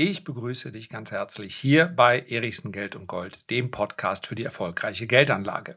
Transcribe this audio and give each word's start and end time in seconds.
Ich 0.00 0.22
begrüße 0.22 0.70
dich 0.70 0.90
ganz 0.90 1.10
herzlich 1.10 1.56
hier 1.56 1.86
bei 1.86 2.20
Erichsen 2.20 2.70
Geld 2.70 2.94
und 2.94 3.08
Gold, 3.08 3.50
dem 3.50 3.72
Podcast 3.72 4.28
für 4.28 4.36
die 4.36 4.44
erfolgreiche 4.44 5.08
Geldanlage. 5.08 5.74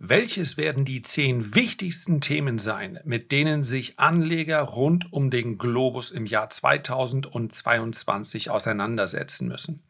Welches 0.00 0.56
werden 0.56 0.84
die 0.84 1.00
zehn 1.00 1.54
wichtigsten 1.54 2.20
Themen 2.20 2.58
sein, 2.58 2.98
mit 3.04 3.30
denen 3.30 3.62
sich 3.62 4.00
Anleger 4.00 4.62
rund 4.62 5.12
um 5.12 5.30
den 5.30 5.58
Globus 5.58 6.10
im 6.10 6.26
Jahr 6.26 6.50
2022 6.50 8.50
auseinandersetzen 8.50 9.46
müssen? 9.46 9.84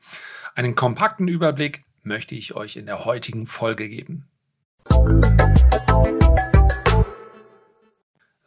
Einen 0.54 0.74
kompakten 0.74 1.26
Überblick 1.26 1.82
möchte 2.02 2.34
ich 2.34 2.54
euch 2.54 2.76
in 2.76 2.84
der 2.84 3.06
heutigen 3.06 3.46
Folge 3.46 3.88
geben. 3.88 4.28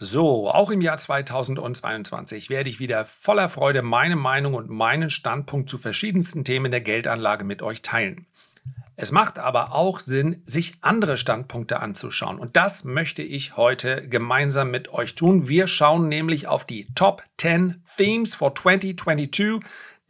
So, 0.01 0.49
auch 0.49 0.71
im 0.71 0.79
Jahr 0.79 0.97
2022 0.97 2.49
werde 2.49 2.69
ich 2.69 2.79
wieder 2.79 3.03
voller 3.03 3.49
Freude 3.49 3.81
meine 3.81 4.15
Meinung 4.15 4.53
und 4.53 4.69
meinen 4.69 5.09
Standpunkt 5.09 5.69
zu 5.69 5.77
verschiedensten 5.77 6.45
Themen 6.45 6.71
der 6.71 6.79
Geldanlage 6.79 7.43
mit 7.43 7.61
euch 7.61 7.81
teilen. 7.81 8.25
Es 8.95 9.11
macht 9.11 9.39
aber 9.39 9.75
auch 9.75 9.99
Sinn, 9.99 10.41
sich 10.45 10.75
andere 10.79 11.17
Standpunkte 11.17 11.81
anzuschauen. 11.81 12.39
Und 12.39 12.55
das 12.55 12.85
möchte 12.85 13.23
ich 13.23 13.57
heute 13.57 14.07
gemeinsam 14.07 14.71
mit 14.71 14.87
euch 14.93 15.15
tun. 15.15 15.49
Wir 15.49 15.67
schauen 15.67 16.07
nämlich 16.07 16.47
auf 16.47 16.65
die 16.65 16.87
Top 16.95 17.21
10 17.37 17.83
Themes 17.97 18.35
for 18.35 18.55
2022 18.55 19.59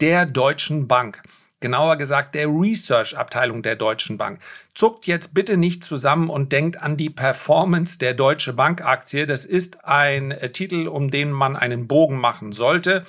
der 0.02 0.27
Deutschen 0.27 0.88
Bank. 0.88 1.24
Genauer 1.62 1.98
gesagt 1.98 2.36
der 2.36 2.48
Research-Abteilung 2.48 3.62
der 3.62 3.76
Deutschen 3.76 4.18
Bank. 4.18 4.40
Zuckt 4.73 5.08
jetzt 5.08 5.34
bitte 5.34 5.58
nicht 5.58 5.84
zusammen 5.84 6.30
und 6.30 6.54
denkt 6.54 6.82
an 6.82 6.95
die 6.95 7.09
Performance 7.09 7.99
der 7.99 8.13
Deutsche 8.13 8.54
Bank-Aktie. 8.54 9.27
Das 9.27 9.44
ist 9.44 9.84
ein 9.84 10.32
äh, 10.32 10.52
Titel, 10.52 10.88
um 10.88 11.12
den 11.12 11.32
man 11.32 11.58
einen 11.58 11.88
Bogen 11.88 12.18
machen 12.18 12.54
sollte. 12.54 13.05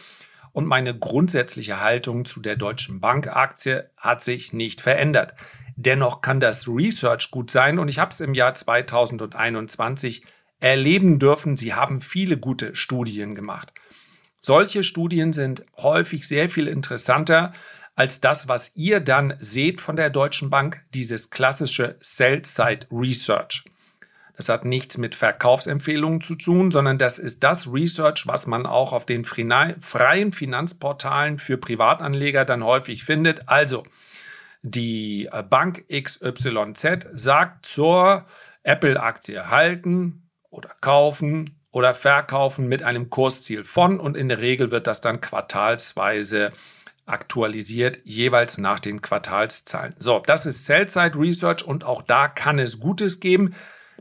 Und 0.52 0.66
meine 0.66 0.98
grundsätzliche 0.98 1.80
Haltung 1.80 2.24
zu 2.24 2.40
der 2.40 2.56
Deutschen 2.56 3.01
Bank-Aktie 3.01 3.88
hat 3.96 4.21
sich 4.21 4.52
nicht 4.52 4.80
verändert. 4.80 5.34
Dennoch 5.76 6.21
kann 6.21 6.40
das 6.40 6.66
Research 6.66 7.30
gut 7.30 7.51
sein 7.52 7.78
und 7.78 7.88
ich 7.88 8.01
habe 8.01 8.10
es 8.10 8.21
im 8.21 8.34
Jahr 8.34 8.54
2021 8.54 10.24
erleben 10.59 11.18
dürfen. 11.21 11.56
Sie 11.56 11.73
haben 11.73 12.01
viele 12.01 12.37
gute 12.37 12.74
Studien 12.74 13.37
gemacht. 13.37 13.73
Solche 14.40 14.82
Studien 14.82 15.32
sind 15.32 15.65
häufig 15.76 16.26
sehr 16.26 16.48
viel 16.48 16.66
interessanter 16.66 17.52
als 18.01 18.18
das, 18.18 18.48
was 18.48 18.74
ihr 18.76 19.01
dann 19.01 19.34
seht 19.40 19.82
von 19.82 19.95
der 19.95 20.09
Deutschen 20.09 20.48
Bank, 20.48 20.82
dieses 20.95 21.29
klassische 21.29 21.96
Sell-Side 22.01 22.87
Research. 22.90 23.62
Das 24.38 24.48
hat 24.48 24.65
nichts 24.65 24.96
mit 24.96 25.15
Verkaufsempfehlungen 25.15 26.23
zu 26.23 26.37
tun, 26.37 26.71
sondern 26.71 26.96
das 26.96 27.18
ist 27.18 27.45
das 27.45 27.71
Research, 27.71 28.26
was 28.26 28.46
man 28.46 28.65
auch 28.65 28.95
auf 28.95 29.04
den 29.04 29.26
freien 29.26 30.32
Finanzportalen 30.32 31.38
für 31.38 31.59
Privatanleger 31.59 32.46
dann 32.46 32.65
häufig 32.65 33.04
findet. 33.04 33.51
Also, 33.51 33.82
die 34.62 35.28
äh, 35.30 35.43
Bank 35.43 35.84
XYZ 35.90 37.06
sagt 37.12 37.66
zur 37.66 38.24
Apple-Aktie 38.62 39.51
halten 39.51 40.30
oder 40.48 40.71
kaufen 40.80 41.60
oder 41.71 41.93
verkaufen 41.93 42.66
mit 42.66 42.82
einem 42.82 43.10
Kursziel 43.10 43.62
von 43.62 44.01
und 44.01 44.16
in 44.16 44.30
der 44.30 44.38
Regel 44.38 44.71
wird 44.71 44.87
das 44.87 45.02
dann 45.02 45.21
quartalsweise 45.21 46.51
aktualisiert, 47.10 47.98
jeweils 48.04 48.58
nach 48.58 48.80
den 48.80 49.02
Quartalszahlen. 49.02 49.94
So, 49.98 50.22
das 50.26 50.46
ist 50.46 50.64
Sell-Side 50.64 51.18
Research 51.18 51.64
und 51.64 51.84
auch 51.84 52.02
da 52.02 52.28
kann 52.28 52.58
es 52.58 52.80
Gutes 52.80 53.20
geben. 53.20 53.54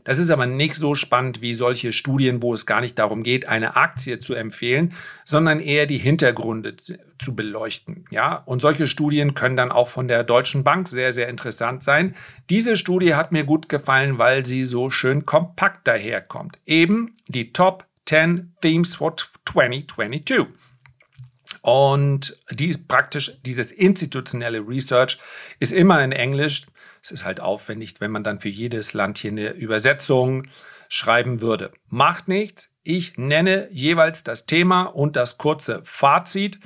Das 0.04 0.18
ist 0.18 0.30
aber 0.30 0.46
nicht 0.46 0.74
so 0.74 0.94
spannend 0.94 1.42
wie 1.42 1.54
solche 1.54 1.92
Studien, 1.92 2.42
wo 2.42 2.54
es 2.54 2.66
gar 2.66 2.80
nicht 2.80 2.98
darum 2.98 3.22
geht, 3.22 3.46
eine 3.46 3.76
Aktie 3.76 4.18
zu 4.18 4.34
empfehlen, 4.34 4.94
sondern 5.24 5.60
eher 5.60 5.86
die 5.86 5.98
Hintergründe 5.98 6.76
zu 6.76 7.36
beleuchten. 7.36 8.06
Ja, 8.10 8.36
und 8.46 8.60
solche 8.60 8.86
Studien 8.86 9.34
können 9.34 9.56
dann 9.56 9.72
auch 9.72 9.88
von 9.88 10.08
der 10.08 10.24
Deutschen 10.24 10.64
Bank 10.64 10.88
sehr, 10.88 11.12
sehr 11.12 11.28
interessant 11.28 11.82
sein. 11.82 12.14
Diese 12.48 12.76
Studie 12.76 13.14
hat 13.14 13.32
mir 13.32 13.44
gut 13.44 13.68
gefallen, 13.68 14.18
weil 14.18 14.46
sie 14.46 14.64
so 14.64 14.90
schön 14.90 15.26
kompakt 15.26 15.86
daherkommt. 15.86 16.58
Eben 16.66 17.14
die 17.28 17.52
Top 17.52 17.86
10 18.06 18.54
Themes 18.60 18.94
for 18.94 19.16
2022. 19.16 20.46
Und 21.62 22.38
die 22.50 22.74
praktisch 22.88 23.32
dieses 23.44 23.70
institutionelle 23.70 24.60
Research 24.66 25.18
ist 25.58 25.72
immer 25.72 26.02
in 26.02 26.12
Englisch. 26.12 26.66
Es 27.02 27.10
ist 27.10 27.24
halt 27.24 27.40
aufwendig, 27.40 27.94
wenn 28.00 28.10
man 28.10 28.24
dann 28.24 28.40
für 28.40 28.48
jedes 28.48 28.92
Land 28.92 29.18
hier 29.18 29.30
eine 29.30 29.50
Übersetzung 29.50 30.46
schreiben 30.88 31.40
würde. 31.40 31.70
Macht 31.88 32.28
nichts. 32.28 32.74
Ich 32.82 33.16
nenne 33.16 33.68
jeweils 33.70 34.24
das 34.24 34.46
Thema 34.46 34.84
und 34.84 35.16
das 35.16 35.38
kurze 35.38 35.82
Fazit 35.84 36.58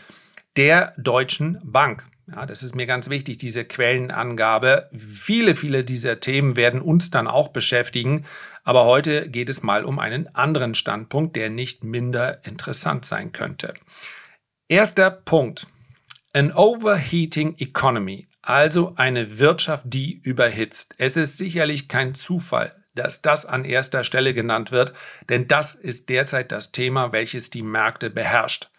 der 0.57 0.95
Deutschen 0.97 1.61
Bank. 1.63 2.07
Ja, 2.27 2.47
das 2.47 2.63
ist 2.63 2.75
mir 2.75 2.87
ganz 2.87 3.11
wichtig, 3.11 3.37
diese 3.37 3.65
Quellenangabe. 3.67 4.89
Viele, 4.97 5.57
viele 5.57 5.85
dieser 5.85 6.21
Themen 6.21 6.57
werden 6.57 6.81
uns 6.81 7.11
dann 7.11 7.27
auch 7.27 7.49
beschäftigen. 7.49 8.25
Aber 8.63 8.87
heute 8.87 9.29
geht 9.29 9.51
es 9.51 9.63
mal 9.63 9.85
um 9.85 9.99
einen 9.99 10.35
anderen 10.35 10.75
Standpunkt, 10.75 11.37
der 11.37 11.51
nicht 11.51 11.85
minder 11.85 12.43
interessant 12.47 13.05
sein 13.05 13.33
könnte. 13.33 13.75
Erster 14.69 15.11
Punkt. 15.11 15.67
An 16.33 16.51
overheating 16.51 17.55
economy, 17.59 18.29
also 18.41 18.95
eine 18.97 19.39
Wirtschaft, 19.39 19.85
die 19.89 20.19
überhitzt. 20.23 20.95
Es 20.97 21.19
ist 21.19 21.37
sicherlich 21.37 21.87
kein 21.87 22.15
Zufall, 22.15 22.75
dass 22.95 23.21
das 23.21 23.45
an 23.45 23.67
erster 23.67 24.05
Stelle 24.05 24.33
genannt 24.33 24.73
wird, 24.73 24.95
denn 25.29 25.49
das 25.49 25.75
ist 25.75 26.09
derzeit 26.09 26.51
das 26.51 26.73
Thema, 26.73 27.13
welches 27.13 27.51
die 27.51 27.61
Märkte 27.61 28.09
beherrscht. 28.09 28.71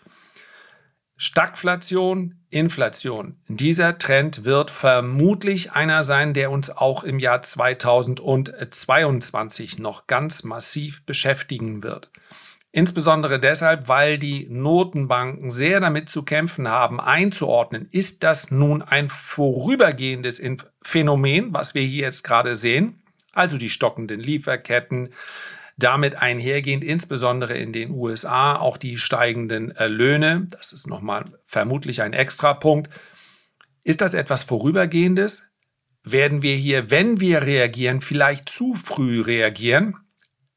Stagflation, 1.18 2.44
Inflation. 2.50 3.38
Dieser 3.48 4.00
Trend 4.00 4.44
wird 4.44 4.72
vermutlich 4.72 5.74
einer 5.74 6.02
sein, 6.02 6.34
der 6.34 6.50
uns 6.50 6.72
auch 6.72 7.04
im 7.04 7.20
Jahr 7.20 7.44
2022 7.44 9.78
noch 9.78 10.08
ganz 10.08 10.44
massiv 10.44 11.06
beschäftigen 11.06 11.84
wird. 11.84 12.10
Insbesondere 12.78 13.40
deshalb, 13.40 13.88
weil 13.88 14.20
die 14.20 14.48
Notenbanken 14.50 15.50
sehr 15.50 15.80
damit 15.80 16.10
zu 16.10 16.24
kämpfen 16.24 16.68
haben, 16.68 17.00
einzuordnen, 17.00 17.88
ist 17.90 18.22
das 18.22 18.52
nun 18.52 18.82
ein 18.82 19.08
vorübergehendes 19.08 20.42
Phänomen, 20.82 21.54
was 21.54 21.74
wir 21.74 21.84
hier 21.84 22.02
jetzt 22.02 22.26
gerade 22.26 22.58
sehen, 22.58 23.02
also 23.32 23.58
die 23.58 23.70
stockenden 23.70 24.20
Lieferketten, 24.20 25.14
damit 25.78 26.22
einhergehend 26.22 26.84
insbesondere 26.84 27.54
in 27.54 27.72
den 27.72 27.92
USA 27.92 28.58
auch 28.58 28.76
die 28.76 28.98
steigenden 28.98 29.74
äh, 29.78 29.88
Löhne, 29.88 30.46
das 30.52 30.74
ist 30.74 30.86
nochmal 30.86 31.32
vermutlich 31.46 32.02
ein 32.02 32.12
Extrapunkt. 32.12 32.90
Ist 33.86 34.02
das 34.02 34.14
etwas 34.14 34.44
Vorübergehendes? 34.44 35.48
Werden 36.04 36.42
wir 36.42 36.58
hier, 36.58 36.92
wenn 36.92 37.22
wir 37.22 37.42
reagieren, 37.44 38.02
vielleicht 38.02 38.50
zu 38.50 38.76
früh 38.76 39.22
reagieren? 39.22 39.96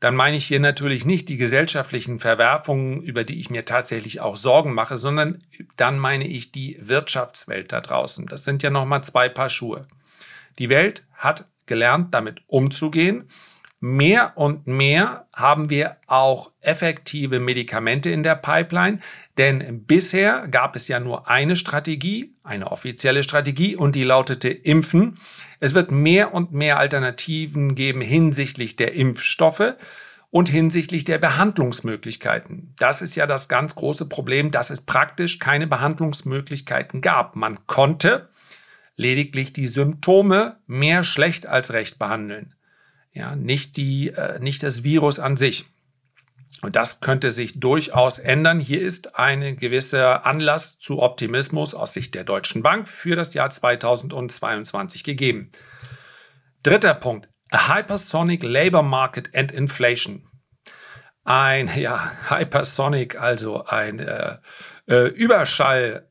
dann 0.00 0.14
meine 0.14 0.36
ich 0.36 0.46
hier 0.46 0.60
natürlich 0.60 1.04
nicht 1.04 1.28
die 1.28 1.36
gesellschaftlichen 1.36 2.20
Verwerfungen, 2.20 3.02
über 3.02 3.24
die 3.24 3.40
ich 3.40 3.50
mir 3.50 3.64
tatsächlich 3.64 4.20
auch 4.20 4.36
Sorgen 4.36 4.72
mache, 4.72 4.96
sondern 4.96 5.42
dann 5.76 5.98
meine 5.98 6.26
ich 6.26 6.52
die 6.52 6.78
Wirtschaftswelt 6.80 7.72
da 7.72 7.80
draußen. 7.80 8.26
Das 8.26 8.44
sind 8.44 8.62
ja 8.62 8.70
nochmal 8.70 9.02
zwei 9.02 9.28
Paar 9.28 9.48
Schuhe. 9.48 9.88
Die 10.58 10.68
Welt 10.68 11.04
hat 11.14 11.46
gelernt, 11.66 12.14
damit 12.14 12.42
umzugehen. 12.46 13.28
Mehr 13.80 14.32
und 14.34 14.66
mehr 14.66 15.28
haben 15.32 15.70
wir 15.70 15.98
auch 16.08 16.50
effektive 16.62 17.38
Medikamente 17.38 18.10
in 18.10 18.24
der 18.24 18.34
Pipeline, 18.34 18.98
denn 19.36 19.84
bisher 19.86 20.48
gab 20.48 20.74
es 20.74 20.88
ja 20.88 20.98
nur 20.98 21.28
eine 21.28 21.54
Strategie, 21.54 22.34
eine 22.42 22.72
offizielle 22.72 23.22
Strategie, 23.22 23.76
und 23.76 23.94
die 23.94 24.02
lautete 24.02 24.48
Impfen. 24.48 25.18
Es 25.60 25.74
wird 25.74 25.92
mehr 25.92 26.34
und 26.34 26.52
mehr 26.52 26.78
Alternativen 26.78 27.76
geben 27.76 28.00
hinsichtlich 28.00 28.74
der 28.74 28.94
Impfstoffe 28.94 29.74
und 30.30 30.48
hinsichtlich 30.48 31.04
der 31.04 31.18
Behandlungsmöglichkeiten. 31.18 32.74
Das 32.78 33.00
ist 33.00 33.14
ja 33.14 33.28
das 33.28 33.48
ganz 33.48 33.76
große 33.76 34.06
Problem, 34.06 34.50
dass 34.50 34.70
es 34.70 34.80
praktisch 34.80 35.38
keine 35.38 35.68
Behandlungsmöglichkeiten 35.68 37.00
gab. 37.00 37.36
Man 37.36 37.64
konnte 37.68 38.28
lediglich 38.96 39.52
die 39.52 39.68
Symptome 39.68 40.56
mehr 40.66 41.04
schlecht 41.04 41.46
als 41.46 41.72
recht 41.72 42.00
behandeln. 42.00 42.54
Ja, 43.18 43.34
nicht, 43.34 43.76
die, 43.76 44.10
äh, 44.10 44.38
nicht 44.38 44.62
das 44.62 44.84
Virus 44.84 45.18
an 45.18 45.36
sich. 45.36 45.64
Und 46.62 46.76
das 46.76 47.00
könnte 47.00 47.32
sich 47.32 47.58
durchaus 47.58 48.20
ändern. 48.20 48.60
Hier 48.60 48.80
ist 48.80 49.18
ein 49.18 49.56
gewisser 49.56 50.24
Anlass 50.24 50.78
zu 50.78 51.02
Optimismus 51.02 51.74
aus 51.74 51.94
Sicht 51.94 52.14
der 52.14 52.22
Deutschen 52.22 52.62
Bank 52.62 52.86
für 52.86 53.16
das 53.16 53.34
Jahr 53.34 53.50
2022 53.50 55.02
gegeben. 55.02 55.50
Dritter 56.62 56.94
Punkt. 56.94 57.28
Hypersonic 57.52 58.44
labor 58.44 58.84
market 58.84 59.34
and 59.34 59.50
inflation. 59.50 60.28
Ein 61.24 61.68
ja, 61.76 62.12
hypersonic, 62.28 63.20
also 63.20 63.64
ein 63.64 63.98
äh, 63.98 64.36
äh, 64.86 65.08
Überschall 65.08 66.07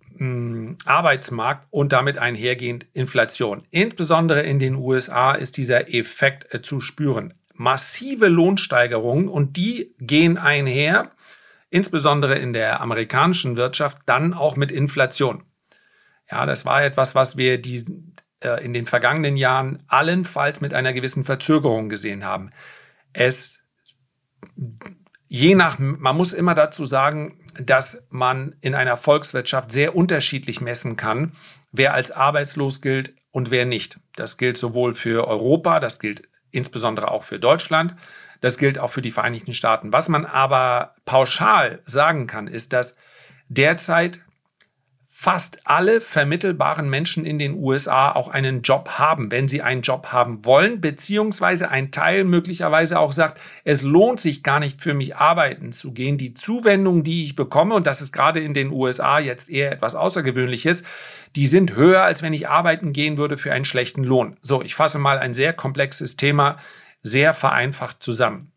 Arbeitsmarkt 0.85 1.67
und 1.69 1.91
damit 1.91 2.17
einhergehend 2.17 2.85
Inflation. 2.93 3.63
Insbesondere 3.71 4.41
in 4.41 4.59
den 4.59 4.75
USA 4.75 5.33
ist 5.33 5.57
dieser 5.57 5.93
Effekt 5.93 6.53
äh, 6.53 6.61
zu 6.61 6.79
spüren. 6.79 7.33
Massive 7.53 8.27
Lohnsteigerungen 8.27 9.27
und 9.27 9.57
die 9.57 9.95
gehen 9.99 10.37
einher, 10.37 11.09
insbesondere 11.69 12.35
in 12.35 12.53
der 12.53 12.81
amerikanischen 12.81 13.57
Wirtschaft, 13.57 13.99
dann 14.05 14.33
auch 14.33 14.55
mit 14.55 14.71
Inflation. 14.71 15.43
Ja, 16.29 16.45
das 16.45 16.65
war 16.65 16.83
etwas, 16.83 17.15
was 17.15 17.37
wir 17.37 17.53
äh, 17.53 18.63
in 18.63 18.73
den 18.73 18.85
vergangenen 18.85 19.35
Jahren 19.35 19.83
allenfalls 19.87 20.61
mit 20.61 20.73
einer 20.73 20.93
gewissen 20.93 21.25
Verzögerung 21.25 21.89
gesehen 21.89 22.25
haben. 22.25 22.51
Es 23.13 23.67
je 25.27 25.55
nach, 25.55 25.77
man 25.79 26.15
muss 26.15 26.33
immer 26.33 26.55
dazu 26.55 26.85
sagen, 26.85 27.39
dass 27.63 28.03
man 28.09 28.55
in 28.61 28.75
einer 28.75 28.97
Volkswirtschaft 28.97 29.71
sehr 29.71 29.95
unterschiedlich 29.95 30.61
messen 30.61 30.97
kann, 30.97 31.33
wer 31.71 31.93
als 31.93 32.11
arbeitslos 32.11 32.81
gilt 32.81 33.13
und 33.31 33.51
wer 33.51 33.65
nicht. 33.65 33.99
Das 34.15 34.37
gilt 34.37 34.57
sowohl 34.57 34.93
für 34.93 35.27
Europa, 35.27 35.79
das 35.79 35.99
gilt 35.99 36.27
insbesondere 36.51 37.11
auch 37.11 37.23
für 37.23 37.39
Deutschland, 37.39 37.95
das 38.41 38.57
gilt 38.57 38.79
auch 38.79 38.91
für 38.91 39.01
die 39.01 39.11
Vereinigten 39.11 39.53
Staaten. 39.53 39.93
Was 39.93 40.09
man 40.09 40.25
aber 40.25 40.95
pauschal 41.05 41.81
sagen 41.85 42.27
kann, 42.27 42.47
ist, 42.47 42.73
dass 42.73 42.95
derzeit 43.49 44.19
fast 45.19 45.61
alle 45.63 45.99
vermittelbaren 45.99 46.91
Menschen 46.91 47.25
in 47.25 47.39
den 47.39 47.55
USA 47.55 48.11
auch 48.11 48.27
einen 48.27 48.61
Job 48.61 48.99
haben, 48.99 49.31
wenn 49.31 49.49
sie 49.49 49.63
einen 49.63 49.81
Job 49.81 50.09
haben 50.11 50.45
wollen, 50.45 50.79
beziehungsweise 50.79 51.71
ein 51.71 51.89
Teil 51.89 52.23
möglicherweise 52.23 52.99
auch 52.99 53.11
sagt, 53.11 53.41
es 53.63 53.81
lohnt 53.81 54.19
sich 54.19 54.43
gar 54.43 54.59
nicht 54.59 54.79
für 54.79 54.93
mich 54.93 55.15
arbeiten 55.15 55.71
zu 55.71 55.91
gehen. 55.91 56.19
Die 56.19 56.35
Zuwendung, 56.35 57.03
die 57.03 57.23
ich 57.23 57.35
bekomme, 57.35 57.73
und 57.73 57.87
das 57.87 57.99
ist 57.99 58.11
gerade 58.11 58.41
in 58.41 58.53
den 58.53 58.71
USA 58.71 59.17
jetzt 59.17 59.49
eher 59.49 59.71
etwas 59.71 59.95
Außergewöhnliches, 59.95 60.83
die 61.35 61.47
sind 61.47 61.75
höher, 61.75 62.03
als 62.03 62.21
wenn 62.21 62.33
ich 62.33 62.47
arbeiten 62.47 62.93
gehen 62.93 63.17
würde 63.17 63.39
für 63.39 63.51
einen 63.51 63.65
schlechten 63.65 64.03
Lohn. 64.03 64.37
So, 64.43 64.61
ich 64.61 64.75
fasse 64.75 64.99
mal 64.99 65.17
ein 65.17 65.33
sehr 65.33 65.51
komplexes 65.51 66.15
Thema 66.15 66.57
sehr 67.01 67.33
vereinfacht 67.33 68.03
zusammen. 68.03 68.51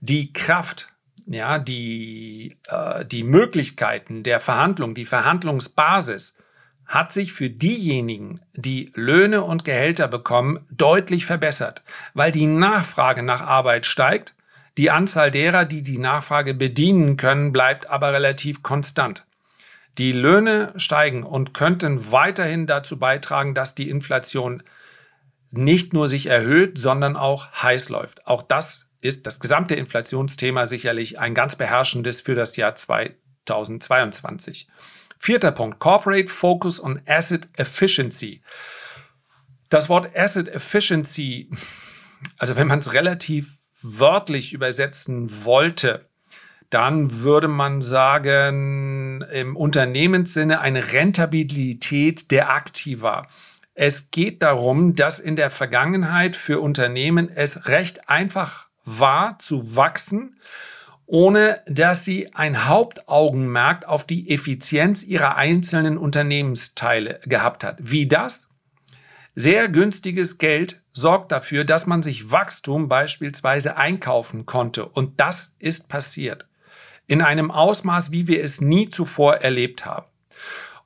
Die 0.00 0.34
Kraft 0.34 0.88
ja, 1.26 1.58
die, 1.58 2.56
äh, 2.68 3.04
die 3.04 3.24
Möglichkeiten 3.24 4.22
der 4.22 4.40
Verhandlung, 4.40 4.94
die 4.94 5.06
Verhandlungsbasis 5.06 6.36
hat 6.86 7.10
sich 7.10 7.32
für 7.32 7.50
diejenigen, 7.50 8.40
die 8.54 8.92
Löhne 8.94 9.42
und 9.42 9.64
Gehälter 9.64 10.06
bekommen, 10.06 10.64
deutlich 10.70 11.26
verbessert, 11.26 11.82
weil 12.14 12.30
die 12.30 12.46
Nachfrage 12.46 13.24
nach 13.24 13.40
Arbeit 13.40 13.86
steigt, 13.86 14.34
die 14.78 14.90
Anzahl 14.90 15.30
derer, 15.30 15.64
die 15.64 15.82
die 15.82 15.98
Nachfrage 15.98 16.54
bedienen 16.54 17.16
können, 17.16 17.50
bleibt 17.50 17.90
aber 17.90 18.12
relativ 18.12 18.62
konstant. 18.62 19.24
Die 19.98 20.12
Löhne 20.12 20.74
steigen 20.76 21.24
und 21.24 21.54
könnten 21.54 22.12
weiterhin 22.12 22.66
dazu 22.66 22.98
beitragen, 22.98 23.54
dass 23.54 23.74
die 23.74 23.88
Inflation 23.88 24.62
nicht 25.50 25.92
nur 25.94 26.06
sich 26.06 26.26
erhöht, 26.26 26.78
sondern 26.78 27.16
auch 27.16 27.50
heiß 27.62 27.88
läuft. 27.88 28.26
Auch 28.26 28.42
das 28.42 28.85
ist 29.06 29.26
das 29.26 29.40
gesamte 29.40 29.74
Inflationsthema 29.74 30.66
sicherlich 30.66 31.18
ein 31.18 31.34
ganz 31.34 31.56
beherrschendes 31.56 32.20
für 32.20 32.34
das 32.34 32.56
Jahr 32.56 32.74
2022. 32.74 34.68
Vierter 35.18 35.52
Punkt, 35.52 35.78
Corporate 35.78 36.28
Focus 36.28 36.82
on 36.82 37.00
Asset 37.06 37.48
Efficiency. 37.56 38.42
Das 39.68 39.88
Wort 39.88 40.16
Asset 40.16 40.48
Efficiency, 40.48 41.50
also 42.38 42.56
wenn 42.56 42.66
man 42.66 42.80
es 42.80 42.92
relativ 42.92 43.56
wörtlich 43.82 44.52
übersetzen 44.52 45.44
wollte, 45.44 46.08
dann 46.70 47.22
würde 47.22 47.48
man 47.48 47.80
sagen, 47.80 49.22
im 49.32 49.56
Unternehmenssinne 49.56 50.60
eine 50.60 50.92
Rentabilität 50.92 52.30
der 52.30 52.50
Aktiva. 52.50 53.26
Es 53.74 54.10
geht 54.10 54.42
darum, 54.42 54.94
dass 54.94 55.18
in 55.18 55.36
der 55.36 55.50
Vergangenheit 55.50 56.34
für 56.34 56.60
Unternehmen 56.60 57.30
es 57.30 57.68
recht 57.68 58.08
einfach 58.08 58.65
war 58.86 59.38
zu 59.38 59.76
wachsen, 59.76 60.36
ohne 61.04 61.60
dass 61.66 62.04
sie 62.04 62.34
ein 62.34 62.66
Hauptaugenmerk 62.66 63.86
auf 63.86 64.06
die 64.06 64.30
Effizienz 64.30 65.04
ihrer 65.04 65.36
einzelnen 65.36 65.98
Unternehmensteile 65.98 67.20
gehabt 67.24 67.62
hat. 67.62 67.78
Wie 67.80 68.08
das? 68.08 68.48
Sehr 69.34 69.68
günstiges 69.68 70.38
Geld 70.38 70.82
sorgt 70.92 71.30
dafür, 71.30 71.64
dass 71.64 71.86
man 71.86 72.02
sich 72.02 72.30
Wachstum 72.30 72.88
beispielsweise 72.88 73.76
einkaufen 73.76 74.46
konnte. 74.46 74.86
Und 74.86 75.20
das 75.20 75.54
ist 75.58 75.88
passiert. 75.88 76.46
In 77.06 77.20
einem 77.22 77.50
Ausmaß, 77.50 78.10
wie 78.12 78.26
wir 78.26 78.42
es 78.42 78.60
nie 78.60 78.88
zuvor 78.88 79.36
erlebt 79.36 79.84
haben. 79.84 80.06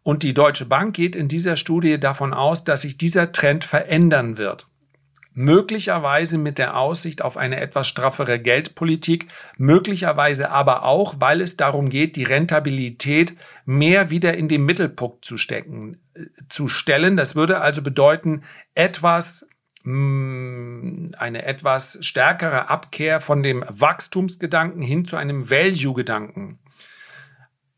Und 0.02 0.22
die 0.22 0.34
Deutsche 0.34 0.66
Bank 0.66 0.96
geht 0.96 1.14
in 1.14 1.28
dieser 1.28 1.56
Studie 1.56 2.00
davon 2.00 2.34
aus, 2.34 2.64
dass 2.64 2.82
sich 2.82 2.98
dieser 2.98 3.32
Trend 3.32 3.64
verändern 3.64 4.36
wird 4.36 4.69
möglicherweise 5.32 6.38
mit 6.38 6.58
der 6.58 6.76
Aussicht 6.76 7.22
auf 7.22 7.36
eine 7.36 7.60
etwas 7.60 7.86
straffere 7.86 8.38
Geldpolitik, 8.40 9.26
möglicherweise 9.56 10.50
aber 10.50 10.84
auch, 10.84 11.14
weil 11.18 11.40
es 11.40 11.56
darum 11.56 11.88
geht, 11.88 12.16
die 12.16 12.24
Rentabilität 12.24 13.36
mehr 13.64 14.10
wieder 14.10 14.34
in 14.34 14.48
den 14.48 14.64
Mittelpunkt 14.64 15.24
zu 15.24 15.36
stecken, 15.36 15.98
äh, 16.14 16.24
zu 16.48 16.68
stellen. 16.68 17.16
Das 17.16 17.36
würde 17.36 17.60
also 17.60 17.82
bedeuten, 17.82 18.42
etwas 18.74 19.48
mm, 19.84 21.10
eine 21.18 21.44
etwas 21.44 21.98
stärkere 22.00 22.68
Abkehr 22.68 23.20
von 23.20 23.42
dem 23.42 23.64
Wachstumsgedanken 23.68 24.82
hin 24.82 25.04
zu 25.04 25.16
einem 25.16 25.48
Value-Gedanken. 25.48 26.58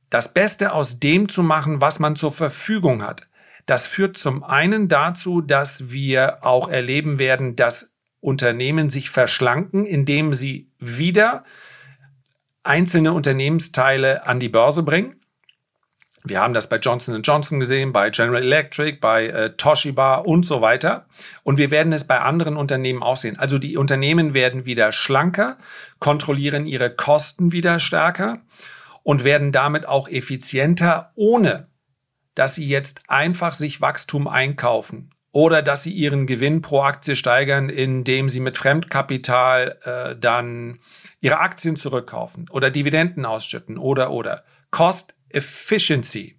Das 0.08 0.32
Beste 0.32 0.72
aus 0.72 1.00
dem 1.00 1.28
zu 1.28 1.42
machen, 1.42 1.80
was 1.80 1.98
man 1.98 2.16
zur 2.16 2.32
Verfügung 2.32 3.02
hat. 3.02 3.28
Das 3.66 3.86
führt 3.86 4.16
zum 4.16 4.42
einen 4.42 4.88
dazu, 4.88 5.40
dass 5.40 5.90
wir 5.90 6.44
auch 6.44 6.68
erleben 6.68 7.18
werden, 7.18 7.56
dass 7.56 7.96
Unternehmen 8.20 8.90
sich 8.90 9.10
verschlanken, 9.10 9.84
indem 9.84 10.32
sie 10.32 10.70
wieder 10.78 11.44
einzelne 12.62 13.12
Unternehmensteile 13.12 14.26
an 14.26 14.40
die 14.40 14.48
Börse 14.48 14.82
bringen. 14.82 15.16
Wir 16.24 16.40
haben 16.40 16.54
das 16.54 16.68
bei 16.68 16.76
Johnson 16.76 17.20
Johnson 17.22 17.58
gesehen, 17.58 17.92
bei 17.92 18.10
General 18.10 18.42
Electric, 18.42 18.98
bei 19.00 19.26
äh, 19.26 19.56
Toshiba 19.56 20.16
und 20.16 20.46
so 20.46 20.60
weiter. 20.60 21.06
Und 21.42 21.58
wir 21.58 21.72
werden 21.72 21.92
es 21.92 22.04
bei 22.04 22.20
anderen 22.20 22.56
Unternehmen 22.56 23.02
auch 23.02 23.16
sehen. 23.16 23.40
Also 23.40 23.58
die 23.58 23.76
Unternehmen 23.76 24.32
werden 24.32 24.64
wieder 24.64 24.92
schlanker, 24.92 25.58
kontrollieren 25.98 26.66
ihre 26.66 26.94
Kosten 26.94 27.50
wieder 27.50 27.80
stärker 27.80 28.38
und 29.02 29.24
werden 29.24 29.50
damit 29.50 29.86
auch 29.86 30.08
effizienter, 30.08 31.10
ohne 31.16 31.66
dass 32.34 32.54
sie 32.54 32.66
jetzt 32.66 33.02
einfach 33.08 33.54
sich 33.54 33.80
Wachstum 33.80 34.28
einkaufen 34.28 35.10
oder 35.32 35.62
dass 35.62 35.82
sie 35.82 35.92
ihren 35.92 36.26
Gewinn 36.26 36.62
pro 36.62 36.82
Aktie 36.82 37.16
steigern, 37.16 37.68
indem 37.68 38.28
sie 38.28 38.40
mit 38.40 38.56
Fremdkapital 38.56 39.78
äh, 39.82 40.16
dann 40.16 40.78
ihre 41.20 41.38
Aktien 41.38 41.76
zurückkaufen 41.76 42.48
oder 42.50 42.70
Dividenden 42.70 43.24
ausschütten 43.24 43.78
oder 43.78 44.10
oder. 44.10 44.44
Cost 44.70 45.14
Efficiency. 45.30 46.38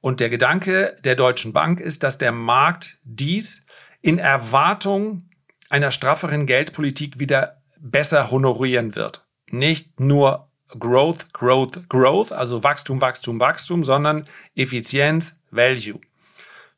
Und 0.00 0.20
der 0.20 0.30
Gedanke 0.30 0.96
der 1.04 1.16
Deutschen 1.16 1.52
Bank 1.52 1.80
ist, 1.80 2.04
dass 2.04 2.18
der 2.18 2.30
Markt 2.30 2.98
dies 3.02 3.66
in 4.02 4.18
Erwartung 4.18 5.28
einer 5.68 5.90
strafferen 5.90 6.46
Geldpolitik 6.46 7.18
wieder 7.18 7.62
besser 7.78 8.30
honorieren 8.30 8.94
wird. 8.94 9.26
Nicht 9.50 9.98
nur 9.98 10.45
Growth, 10.68 11.32
Growth, 11.32 11.88
Growth, 11.88 12.32
also 12.32 12.62
Wachstum, 12.62 13.00
Wachstum, 13.00 13.40
Wachstum, 13.40 13.84
sondern 13.84 14.26
Effizienz, 14.54 15.40
Value. 15.50 16.00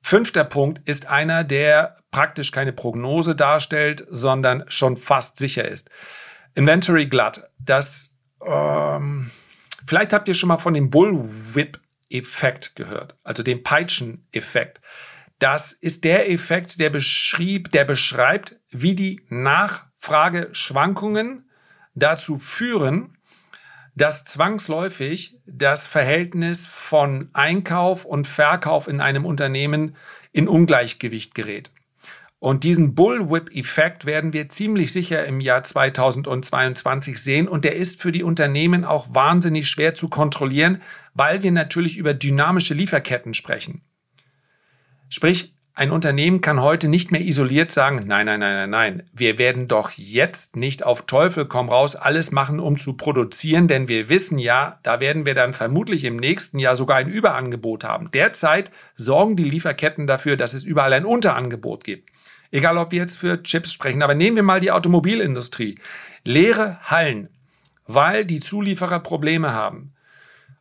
Fünfter 0.00 0.44
Punkt 0.44 0.80
ist 0.88 1.06
einer, 1.06 1.44
der 1.44 1.98
praktisch 2.10 2.52
keine 2.52 2.72
Prognose 2.72 3.34
darstellt, 3.34 4.06
sondern 4.08 4.64
schon 4.68 4.96
fast 4.96 5.38
sicher 5.38 5.66
ist. 5.66 5.90
Inventory 6.54 7.06
Glut. 7.06 7.42
Das, 7.58 8.16
ähm, 8.44 9.30
vielleicht 9.86 10.12
habt 10.12 10.28
ihr 10.28 10.34
schon 10.34 10.48
mal 10.48 10.58
von 10.58 10.74
dem 10.74 10.90
Bullwhip-Effekt 10.90 12.76
gehört, 12.76 13.16
also 13.22 13.42
dem 13.42 13.62
Peitschen-Effekt. 13.62 14.82
Das 15.38 15.72
ist 15.72 16.04
der 16.04 16.30
Effekt, 16.30 16.78
der 16.80 16.90
beschrieb, 16.90 17.70
der 17.70 17.84
beschreibt, 17.84 18.56
wie 18.70 18.94
die 18.94 19.22
Nachfrageschwankungen 19.28 21.48
dazu 21.94 22.38
führen, 22.38 23.17
dass 23.98 24.24
zwangsläufig 24.24 25.36
das 25.46 25.86
Verhältnis 25.86 26.66
von 26.66 27.30
Einkauf 27.32 28.04
und 28.04 28.26
Verkauf 28.26 28.88
in 28.88 29.00
einem 29.00 29.24
Unternehmen 29.24 29.96
in 30.32 30.48
Ungleichgewicht 30.48 31.34
gerät. 31.34 31.70
Und 32.40 32.62
diesen 32.62 32.94
Bullwhip-Effekt 32.94 34.04
werden 34.04 34.32
wir 34.32 34.48
ziemlich 34.48 34.92
sicher 34.92 35.26
im 35.26 35.40
Jahr 35.40 35.64
2022 35.64 37.18
sehen. 37.18 37.48
Und 37.48 37.64
der 37.64 37.74
ist 37.74 38.00
für 38.00 38.12
die 38.12 38.22
Unternehmen 38.22 38.84
auch 38.84 39.12
wahnsinnig 39.12 39.68
schwer 39.68 39.94
zu 39.94 40.08
kontrollieren, 40.08 40.80
weil 41.14 41.42
wir 41.42 41.50
natürlich 41.50 41.98
über 41.98 42.14
dynamische 42.14 42.74
Lieferketten 42.74 43.34
sprechen. 43.34 43.82
Sprich, 45.08 45.54
ein 45.78 45.92
Unternehmen 45.92 46.40
kann 46.40 46.60
heute 46.60 46.88
nicht 46.88 47.12
mehr 47.12 47.20
isoliert 47.20 47.70
sagen, 47.70 48.02
nein, 48.04 48.26
nein, 48.26 48.40
nein, 48.40 48.68
nein, 48.68 48.70
nein, 48.70 49.02
wir 49.12 49.38
werden 49.38 49.68
doch 49.68 49.92
jetzt 49.92 50.56
nicht 50.56 50.82
auf 50.82 51.02
Teufel 51.02 51.46
komm 51.46 51.68
raus 51.68 51.94
alles 51.94 52.32
machen, 52.32 52.58
um 52.58 52.76
zu 52.76 52.94
produzieren, 52.94 53.68
denn 53.68 53.86
wir 53.86 54.08
wissen 54.08 54.38
ja, 54.38 54.80
da 54.82 54.98
werden 54.98 55.24
wir 55.24 55.36
dann 55.36 55.54
vermutlich 55.54 56.02
im 56.02 56.16
nächsten 56.16 56.58
Jahr 56.58 56.74
sogar 56.74 56.96
ein 56.96 57.08
Überangebot 57.08 57.84
haben. 57.84 58.10
Derzeit 58.10 58.72
sorgen 58.96 59.36
die 59.36 59.44
Lieferketten 59.44 60.08
dafür, 60.08 60.36
dass 60.36 60.52
es 60.52 60.64
überall 60.64 60.92
ein 60.94 61.04
Unterangebot 61.04 61.84
gibt. 61.84 62.10
Egal, 62.50 62.76
ob 62.76 62.90
wir 62.90 62.98
jetzt 62.98 63.16
für 63.16 63.40
Chips 63.44 63.72
sprechen, 63.72 64.02
aber 64.02 64.16
nehmen 64.16 64.34
wir 64.34 64.42
mal 64.42 64.58
die 64.58 64.72
Automobilindustrie. 64.72 65.78
Leere 66.24 66.80
Hallen, 66.82 67.28
weil 67.86 68.24
die 68.24 68.40
Zulieferer 68.40 68.98
Probleme 68.98 69.52
haben. 69.52 69.92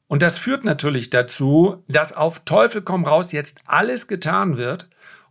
Und 0.07 0.21
das 0.21 0.37
führt 0.37 0.63
natürlich 0.63 1.09
dazu, 1.09 1.83
dass 1.87 2.15
auf 2.15 2.41
Teufel 2.45 2.83
komm 2.83 3.03
raus 3.03 3.31
jetzt 3.31 3.61
alles 3.65 4.07
getan 4.07 4.57
wird, 4.57 4.87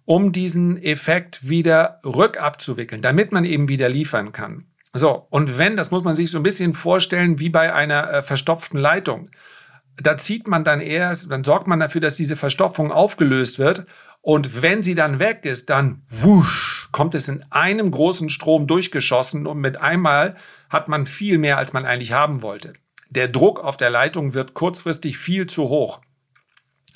um 0.07 0.33
diesen 0.33 0.83
Effekt 0.83 1.49
wieder 1.49 2.01
rückabzuwickeln, 2.05 3.03
damit 3.03 3.33
man 3.33 3.45
eben 3.45 3.69
wieder 3.69 3.89
liefern 3.89 4.33
kann. 4.33 4.65
So, 4.95 5.27
und 5.29 5.59
wenn, 5.59 5.77
das 5.77 5.91
muss 5.91 6.05
man 6.05 6.17
sich 6.17 6.31
so 6.31 6.39
ein 6.39 6.43
bisschen 6.43 6.73
vorstellen 6.73 7.39
wie 7.39 7.51
bei 7.51 7.75
einer 7.75 8.11
äh, 8.11 8.23
verstopften 8.23 8.81
Leitung. 8.81 9.29
Da 9.99 10.17
zieht 10.17 10.47
man 10.49 10.65
dann 10.65 10.81
erst, 10.81 11.31
dann 11.31 11.45
sorgt 11.45 11.67
man 11.67 11.81
dafür, 11.81 12.01
dass 12.01 12.17
diese 12.17 12.37
Verstopfung 12.37 12.93
aufgelöst 12.93 13.59
wird. 13.59 13.85
Und 14.23 14.63
wenn 14.63 14.83
sie 14.83 14.95
dann 14.95 15.19
weg 15.19 15.45
ist, 15.45 15.71
dann 15.71 16.03
wusch, 16.09 16.89
kommt 16.93 17.15
es 17.15 17.29
in 17.29 17.45
einem 17.51 17.91
großen 17.91 18.29
Strom 18.29 18.67
durchgeschossen 18.67 19.47
und 19.47 19.59
mit 19.59 19.81
einmal 19.81 20.37
hat 20.71 20.89
man 20.89 21.07
viel 21.07 21.39
mehr, 21.39 21.59
als 21.59 21.73
man 21.73 21.85
eigentlich 21.85 22.13
haben 22.13 22.43
wollte. 22.43 22.73
Der 23.11 23.29
Druck 23.29 23.61
auf 23.61 23.77
der 23.77 23.91
Leitung 23.91 24.35
wird 24.35 24.55
kurzfristig 24.55 25.19
viel 25.19 25.47
zu 25.47 25.69
hoch. 25.69 26.01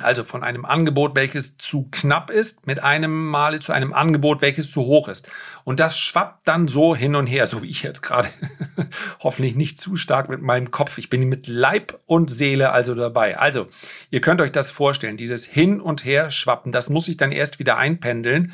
Also 0.03 0.25
von 0.25 0.43
einem 0.43 0.65
Angebot, 0.65 1.15
welches 1.15 1.57
zu 1.57 1.89
knapp 1.91 2.31
ist, 2.31 2.67
mit 2.67 2.83
einem 2.83 3.27
Male 3.27 3.61
zu 3.61 3.73
einem 3.73 3.93
Angebot, 3.93 4.43
welches 4.43 4.71
zu 4.71 4.83
hoch 4.83 5.09
ist. 5.09 5.29
Und 5.65 5.81
das 5.81 5.99
schwappt 5.99 6.47
dann 6.47 6.69
so 6.69 6.97
hin 6.97 7.15
und 7.15 7.27
her, 7.27 7.47
so 7.47 7.63
wie 7.63 7.69
ich 7.69 7.83
jetzt 7.83 8.03
gerade. 8.03 8.29
Hoffentlich 9.21 9.57
nicht 9.57 9.81
zu 9.81 9.97
stark 9.97 10.29
mit 10.29 10.43
meinem 10.43 10.71
Kopf. 10.71 10.99
Ich 10.99 11.11
bin 11.11 11.29
mit 11.29 11.47
Leib 11.47 11.99
und 12.07 12.31
Seele 12.31 12.73
also 12.73 12.95
dabei. 12.95 13.39
Also, 13.39 13.67
ihr 14.11 14.21
könnt 14.21 14.41
euch 14.41 14.53
das 14.53 14.71
vorstellen, 14.71 15.17
dieses 15.17 15.45
Hin 15.45 15.81
und 15.81 16.05
Her 16.05 16.31
schwappen, 16.31 16.73
das 16.73 16.91
muss 16.91 17.07
sich 17.07 17.17
dann 17.17 17.33
erst 17.33 17.59
wieder 17.59 17.77
einpendeln. 17.77 18.53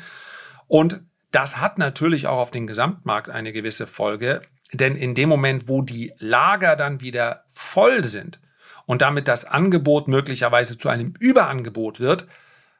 Und 0.67 1.01
das 1.31 1.57
hat 1.57 1.77
natürlich 1.77 2.27
auch 2.27 2.39
auf 2.39 2.51
den 2.51 2.67
Gesamtmarkt 2.67 3.29
eine 3.29 3.53
gewisse 3.53 3.87
Folge. 3.87 4.41
Denn 4.73 4.95
in 4.95 5.15
dem 5.15 5.29
Moment, 5.29 5.69
wo 5.69 5.81
die 5.81 6.13
Lager 6.17 6.75
dann 6.75 7.01
wieder 7.01 7.45
voll 7.51 8.03
sind, 8.03 8.39
und 8.87 9.03
damit 9.03 9.27
das 9.27 9.45
Angebot 9.45 10.07
möglicherweise 10.07 10.77
zu 10.79 10.89
einem 10.89 11.13
Überangebot 11.19 11.99
wird, 11.99 12.25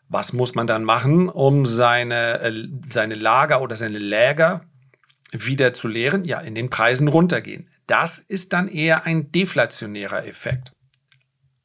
was 0.09 0.33
muss 0.33 0.55
man 0.55 0.65
dann 0.65 0.83
machen, 0.83 1.29
um 1.29 1.65
seine, 1.65 2.39
äh, 2.39 2.67
seine 2.89 3.13
Lager 3.13 3.61
oder 3.61 3.75
seine 3.75 3.99
Läger 3.99 4.61
wieder 5.31 5.73
zu 5.73 5.89
leeren? 5.89 6.23
Ja, 6.23 6.39
in 6.39 6.55
den 6.55 6.69
Preisen 6.69 7.09
runtergehen. 7.09 7.69
Das 7.87 8.17
ist 8.17 8.53
dann 8.53 8.69
eher 8.69 9.05
ein 9.05 9.31
deflationärer 9.31 10.25
Effekt. 10.25 10.71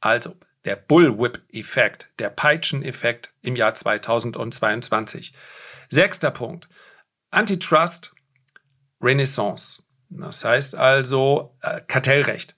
Also 0.00 0.34
der 0.64 0.76
Bullwhip-Effekt, 0.76 2.11
der 2.18 2.30
Peitschen-Effekt 2.30 3.32
im 3.42 3.54
Jahr 3.54 3.75
2022. 3.75 5.32
Sechster 5.88 6.32
Punkt. 6.32 6.68
Antitrust 7.30 8.12
Renaissance. 9.00 9.84
Das 10.08 10.44
heißt 10.44 10.75
also 10.75 11.56
äh, 11.62 11.80
Kartellrecht. 11.87 12.56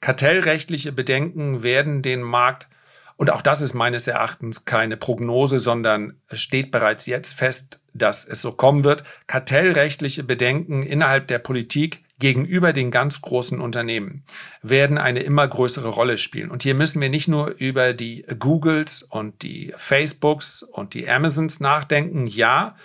Kartellrechtliche 0.00 0.92
Bedenken 0.92 1.62
werden 1.62 2.02
den 2.02 2.22
Markt, 2.22 2.68
und 3.16 3.30
auch 3.30 3.42
das 3.42 3.60
ist 3.60 3.74
meines 3.74 4.06
Erachtens 4.06 4.64
keine 4.64 4.96
Prognose, 4.96 5.58
sondern 5.58 6.14
steht 6.32 6.70
bereits 6.70 7.06
jetzt 7.06 7.34
fest, 7.34 7.80
dass 7.92 8.24
es 8.26 8.40
so 8.40 8.52
kommen 8.52 8.84
wird, 8.84 9.02
kartellrechtliche 9.26 10.22
Bedenken 10.22 10.82
innerhalb 10.82 11.26
der 11.26 11.40
Politik 11.40 12.00
gegenüber 12.18 12.72
den 12.72 12.90
ganz 12.90 13.20
großen 13.20 13.60
Unternehmen 13.60 14.24
werden 14.62 14.98
eine 14.98 15.20
immer 15.20 15.46
größere 15.46 15.88
Rolle 15.88 16.18
spielen. 16.18 16.50
Und 16.50 16.62
hier 16.62 16.74
müssen 16.74 17.00
wir 17.00 17.10
nicht 17.10 17.28
nur 17.28 17.54
über 17.58 17.92
die 17.92 18.24
Googles 18.38 19.02
und 19.02 19.42
die 19.42 19.72
Facebooks 19.76 20.62
und 20.62 20.94
die 20.94 21.08
Amazons 21.08 21.60
nachdenken. 21.60 22.26
Ja, 22.26 22.76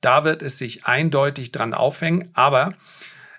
da 0.00 0.24
wird 0.24 0.42
es 0.42 0.58
sich 0.58 0.84
eindeutig 0.84 1.52
dran 1.52 1.74
aufhängen, 1.74 2.30
aber 2.34 2.74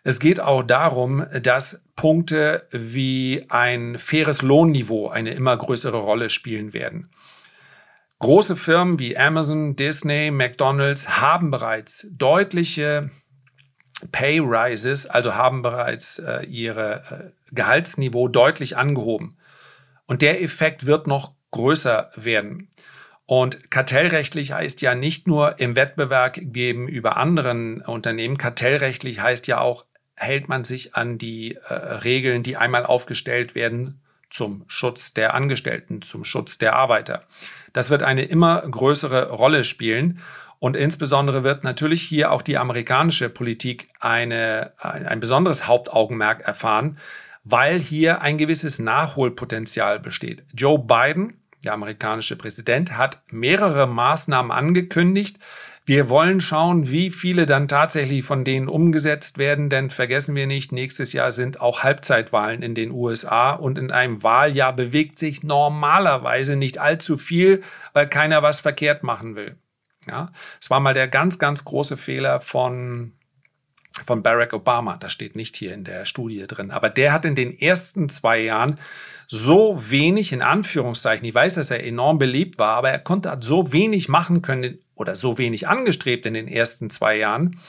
es 0.03 0.19
geht 0.19 0.41
auch 0.41 0.63
darum, 0.63 1.25
dass 1.41 1.86
Punkte 1.95 2.67
wie 2.72 3.45
ein 3.50 3.98
faires 3.98 4.41
Lohnniveau 4.41 5.07
eine 5.07 5.31
immer 5.31 5.55
größere 5.55 5.98
Rolle 5.98 6.29
spielen 6.29 6.74
werden. 6.74 7.10
Große 8.19 8.55
Firmen 8.55 9.00
wie 9.00 9.17
Amazon, 9.17 9.75
Disney, 9.75 10.31
McDonald's 10.31 11.10
haben 11.19 11.51
bereits 11.51 12.07
deutliche 12.12 13.10
Pay 14.12 14.39
Rises, 14.39 15.05
also 15.05 15.36
haben 15.36 15.62
bereits 15.62 16.19
äh, 16.19 16.45
ihre 16.45 17.03
äh, 17.10 17.53
Gehaltsniveau 17.53 18.27
deutlich 18.27 18.75
angehoben. 18.75 19.38
Und 20.05 20.22
der 20.22 20.41
Effekt 20.41 20.86
wird 20.86 21.07
noch 21.07 21.33
größer 21.51 22.12
werden. 22.15 22.69
Und 23.25 23.72
kartellrechtlich 23.72 24.51
heißt 24.51 24.81
ja 24.81 24.95
nicht 24.95 25.27
nur 25.27 25.60
im 25.60 25.75
Wettbewerb 25.77 26.38
gegenüber 26.41 27.15
anderen 27.15 27.81
Unternehmen, 27.81 28.38
kartellrechtlich 28.38 29.22
heißt 29.22 29.48
ja 29.48 29.62
auch 29.62 29.86
hält 30.24 30.50
man 30.50 30.63
sich 30.63 30.96
an 30.96 31.18
die 31.18 31.56
äh, 31.68 31.74
Regeln, 31.74 32.44
die 32.44 32.58
einmal 32.58 32.86
aufgestellt 32.86 33.56
werden 33.56 34.00
zum 34.30 34.65
Schutz 34.68 35.13
der 35.13 35.36
Angestellten, 35.36 36.01
zum 36.01 36.25
Schutz 36.25 36.58
der 36.58 36.75
Arbeiter. 36.75 37.24
Das 37.72 37.89
wird 37.89 38.01
eine 38.01 38.24
immer 38.24 38.62
größere 38.62 39.30
Rolle 39.30 39.63
spielen. 39.63 40.20
Und 40.58 40.77
insbesondere 40.77 41.44
wird 41.44 41.65
natürlich 41.65 42.01
hier 42.01 42.32
auch 42.32 42.42
die 42.42 42.58
amerikanische 42.58 43.30
Politik 43.30 43.89
eine, 44.00 44.72
ein, 44.77 45.06
ein 45.06 45.20
besonderes 45.20 45.68
Hauptaugenmerk 45.68 46.42
erfahren, 46.42 46.98
weil 47.44 47.80
hier 47.80 48.22
ein 48.22 48.38
gewisses 48.38 48.80
Nachholpotenzial 48.80 50.00
besteht. 50.00 50.46
Joe 50.53 50.80
Biden, 50.80 51.42
der 51.65 51.74
amerikanische 51.74 52.38
Präsident, 52.38 52.98
hat 52.98 53.22
mehrere 53.30 53.88
Maßnahmen 53.88 54.51
angekündigt, 54.51 55.38
wir 55.86 56.10
wollen 56.10 56.40
schauen, 56.40 56.90
wie 56.90 57.10
viele 57.10 57.46
dann 57.46 57.68
tatsächlich 57.68 58.24
von 58.24 58.46
denen 58.46 58.70
umgesetzt 58.70 59.38
werden, 59.38 59.70
denn 59.70 59.90
vergessen 59.90 60.34
wir 60.34 60.48
nicht, 60.48 60.72
nächstes 60.72 61.12
Jahr 61.12 61.34
sind 61.34 61.60
auch 61.60 61.84
Halbzeitwahlen 61.84 62.62
in 62.62 62.74
den 62.74 62.92
USA 62.92 63.52
und 63.52 63.78
in 63.78 63.92
einem 63.92 64.24
Wahljahr 64.24 64.74
bewegt 64.74 65.20
sich 65.20 65.44
normalerweise 65.44 66.56
nicht 66.56 66.78
allzu 66.78 67.18
viel, 67.18 67.62
weil 67.92 68.08
keiner 68.08 68.42
was 68.42 68.62
verkehrt 68.62 69.04
machen 69.04 69.36
will. 69.36 69.58
Ja, 70.08 70.32
es 70.62 70.70
war 70.70 70.80
mal 70.80 70.94
der 70.94 71.08
ganz, 71.08 71.38
ganz 71.40 71.66
große 71.66 71.98
Fehler 71.98 72.40
von 72.40 73.13
von 74.05 74.23
Barack 74.23 74.53
Obama. 74.53 74.97
Das 74.97 75.12
steht 75.12 75.35
nicht 75.35 75.55
hier 75.55 75.73
in 75.73 75.83
der 75.83 76.05
Studie 76.05 76.45
drin. 76.47 76.71
Aber 76.71 76.89
der 76.89 77.13
hat 77.13 77.25
in 77.25 77.35
den 77.35 77.57
ersten 77.57 78.09
zwei 78.09 78.39
Jahren 78.39 78.79
so 79.27 79.81
wenig, 79.89 80.31
in 80.31 80.41
Anführungszeichen, 80.41 81.25
ich 81.25 81.33
weiß, 81.33 81.55
dass 81.55 81.71
er 81.71 81.83
enorm 81.83 82.17
beliebt 82.17 82.59
war, 82.59 82.75
aber 82.75 82.89
er 82.89 83.00
konnte 83.00 83.35
so 83.41 83.71
wenig 83.71 84.09
machen 84.09 84.41
können 84.41 84.79
oder 84.95 85.15
so 85.15 85.38
wenig 85.38 85.67
angestrebt 85.67 86.25
in 86.25 86.33
den 86.33 86.47
ersten 86.47 86.89
zwei 86.89 87.17
Jahren 87.17 87.59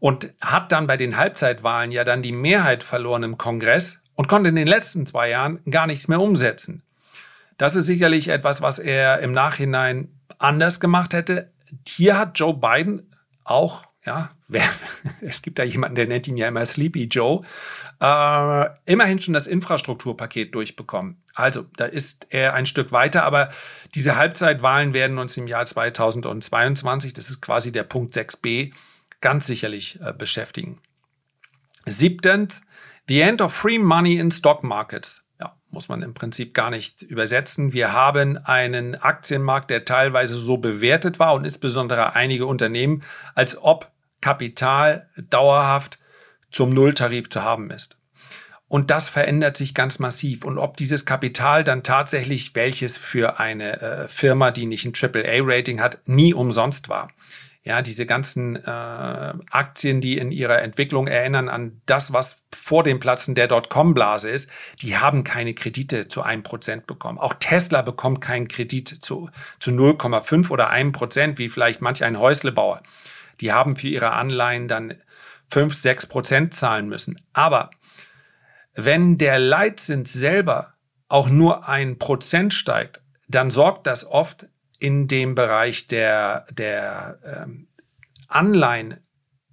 und 0.00 0.34
hat 0.40 0.72
dann 0.72 0.86
bei 0.86 0.96
den 0.96 1.16
Halbzeitwahlen 1.16 1.92
ja 1.92 2.04
dann 2.04 2.22
die 2.22 2.32
Mehrheit 2.32 2.82
verloren 2.82 3.22
im 3.22 3.38
Kongress 3.38 4.00
und 4.14 4.28
konnte 4.28 4.48
in 4.48 4.56
den 4.56 4.66
letzten 4.66 5.06
zwei 5.06 5.30
Jahren 5.30 5.60
gar 5.70 5.86
nichts 5.86 6.08
mehr 6.08 6.20
umsetzen. 6.20 6.82
Das 7.56 7.74
ist 7.74 7.86
sicherlich 7.86 8.28
etwas, 8.28 8.62
was 8.62 8.78
er 8.78 9.20
im 9.20 9.32
Nachhinein 9.32 10.08
anders 10.38 10.78
gemacht 10.78 11.12
hätte. 11.12 11.50
Hier 11.88 12.16
hat 12.16 12.38
Joe 12.38 12.54
Biden 12.54 13.14
auch 13.44 13.84
ja, 14.04 14.30
es 15.20 15.42
gibt 15.42 15.58
da 15.58 15.62
jemanden, 15.62 15.96
der 15.96 16.06
nennt 16.06 16.26
ihn 16.26 16.36
ja 16.36 16.48
immer 16.48 16.64
Sleepy 16.64 17.04
Joe, 17.04 17.42
äh, 18.00 18.66
immerhin 18.86 19.18
schon 19.18 19.34
das 19.34 19.46
Infrastrukturpaket 19.46 20.54
durchbekommen. 20.54 21.22
Also 21.34 21.66
da 21.76 21.84
ist 21.84 22.26
er 22.30 22.54
ein 22.54 22.66
Stück 22.66 22.92
weiter, 22.92 23.24
aber 23.24 23.50
diese 23.94 24.16
Halbzeitwahlen 24.16 24.94
werden 24.94 25.18
uns 25.18 25.36
im 25.36 25.46
Jahr 25.46 25.66
2022, 25.66 27.12
das 27.12 27.28
ist 27.28 27.42
quasi 27.42 27.72
der 27.72 27.84
Punkt 27.84 28.14
6b, 28.14 28.72
ganz 29.20 29.46
sicherlich 29.46 30.00
äh, 30.02 30.12
beschäftigen. 30.12 30.80
Siebtens, 31.84 32.62
the 33.06 33.20
end 33.20 33.42
of 33.42 33.54
free 33.54 33.78
money 33.78 34.16
in 34.16 34.30
stock 34.30 34.62
markets. 34.62 35.26
Ja, 35.40 35.56
muss 35.70 35.88
man 35.88 36.02
im 36.02 36.14
Prinzip 36.14 36.54
gar 36.54 36.70
nicht 36.70 37.02
übersetzen. 37.02 37.72
Wir 37.72 37.92
haben 37.92 38.38
einen 38.38 38.94
Aktienmarkt, 38.94 39.70
der 39.70 39.84
teilweise 39.84 40.36
so 40.36 40.56
bewertet 40.56 41.18
war 41.18 41.34
und 41.34 41.44
insbesondere 41.44 42.14
einige 42.14 42.46
Unternehmen, 42.46 43.02
als 43.34 43.60
ob 43.60 43.90
Kapital 44.20 45.08
dauerhaft 45.30 45.98
zum 46.50 46.70
Nulltarif 46.70 47.30
zu 47.30 47.42
haben 47.42 47.70
ist. 47.70 47.98
Und 48.68 48.90
das 48.90 49.08
verändert 49.08 49.56
sich 49.56 49.74
ganz 49.74 49.98
massiv. 49.98 50.44
Und 50.44 50.58
ob 50.58 50.76
dieses 50.76 51.06
Kapital 51.06 51.64
dann 51.64 51.82
tatsächlich, 51.82 52.54
welches 52.54 52.98
für 52.98 53.40
eine 53.40 53.80
äh, 53.80 54.08
Firma, 54.08 54.50
die 54.50 54.66
nicht 54.66 54.84
ein 54.84 54.92
AAA-Rating 54.94 55.80
hat, 55.80 56.02
nie 56.04 56.34
umsonst 56.34 56.90
war. 56.90 57.08
Ja, 57.64 57.82
diese 57.82 58.06
ganzen 58.06 58.56
äh, 58.56 59.34
Aktien, 59.50 60.00
die 60.00 60.16
in 60.16 60.30
ihrer 60.32 60.62
Entwicklung 60.62 61.06
erinnern 61.06 61.48
an 61.48 61.80
das, 61.86 62.12
was 62.12 62.44
vor 62.54 62.82
dem 62.82 63.00
Platzen 63.00 63.34
der 63.34 63.48
Dotcom-Blase 63.48 64.28
ist, 64.28 64.50
die 64.80 64.96
haben 64.96 65.24
keine 65.24 65.54
Kredite 65.54 66.08
zu 66.08 66.22
einem 66.22 66.42
Prozent 66.42 66.86
bekommen. 66.86 67.18
Auch 67.18 67.34
Tesla 67.34 67.82
bekommt 67.82 68.20
keinen 68.20 68.48
Kredit 68.48 68.88
zu, 68.88 69.30
zu 69.60 69.70
0,5 69.70 70.50
oder 70.50 70.70
einem 70.70 70.92
Prozent, 70.92 71.38
wie 71.38 71.48
vielleicht 71.48 71.80
manch 71.82 72.04
ein 72.04 72.18
Häuslebauer. 72.18 72.82
Die 73.40 73.52
haben 73.52 73.76
für 73.76 73.88
ihre 73.88 74.12
Anleihen 74.12 74.68
dann 74.68 74.94
5, 75.50 75.74
6 75.74 76.06
Prozent 76.06 76.54
zahlen 76.54 76.88
müssen. 76.88 77.20
Aber 77.32 77.70
wenn 78.74 79.18
der 79.18 79.38
Leitzins 79.38 80.12
selber 80.12 80.74
auch 81.08 81.28
nur 81.28 81.68
ein 81.68 81.98
Prozent 81.98 82.52
steigt, 82.54 83.00
dann 83.28 83.50
sorgt 83.50 83.86
das 83.86 84.04
oft 84.04 84.46
in 84.78 85.08
dem 85.08 85.34
Bereich 85.34 85.86
der, 85.86 86.46
der 86.50 87.18
ähm, 87.24 87.68
Anleihen, 88.28 88.98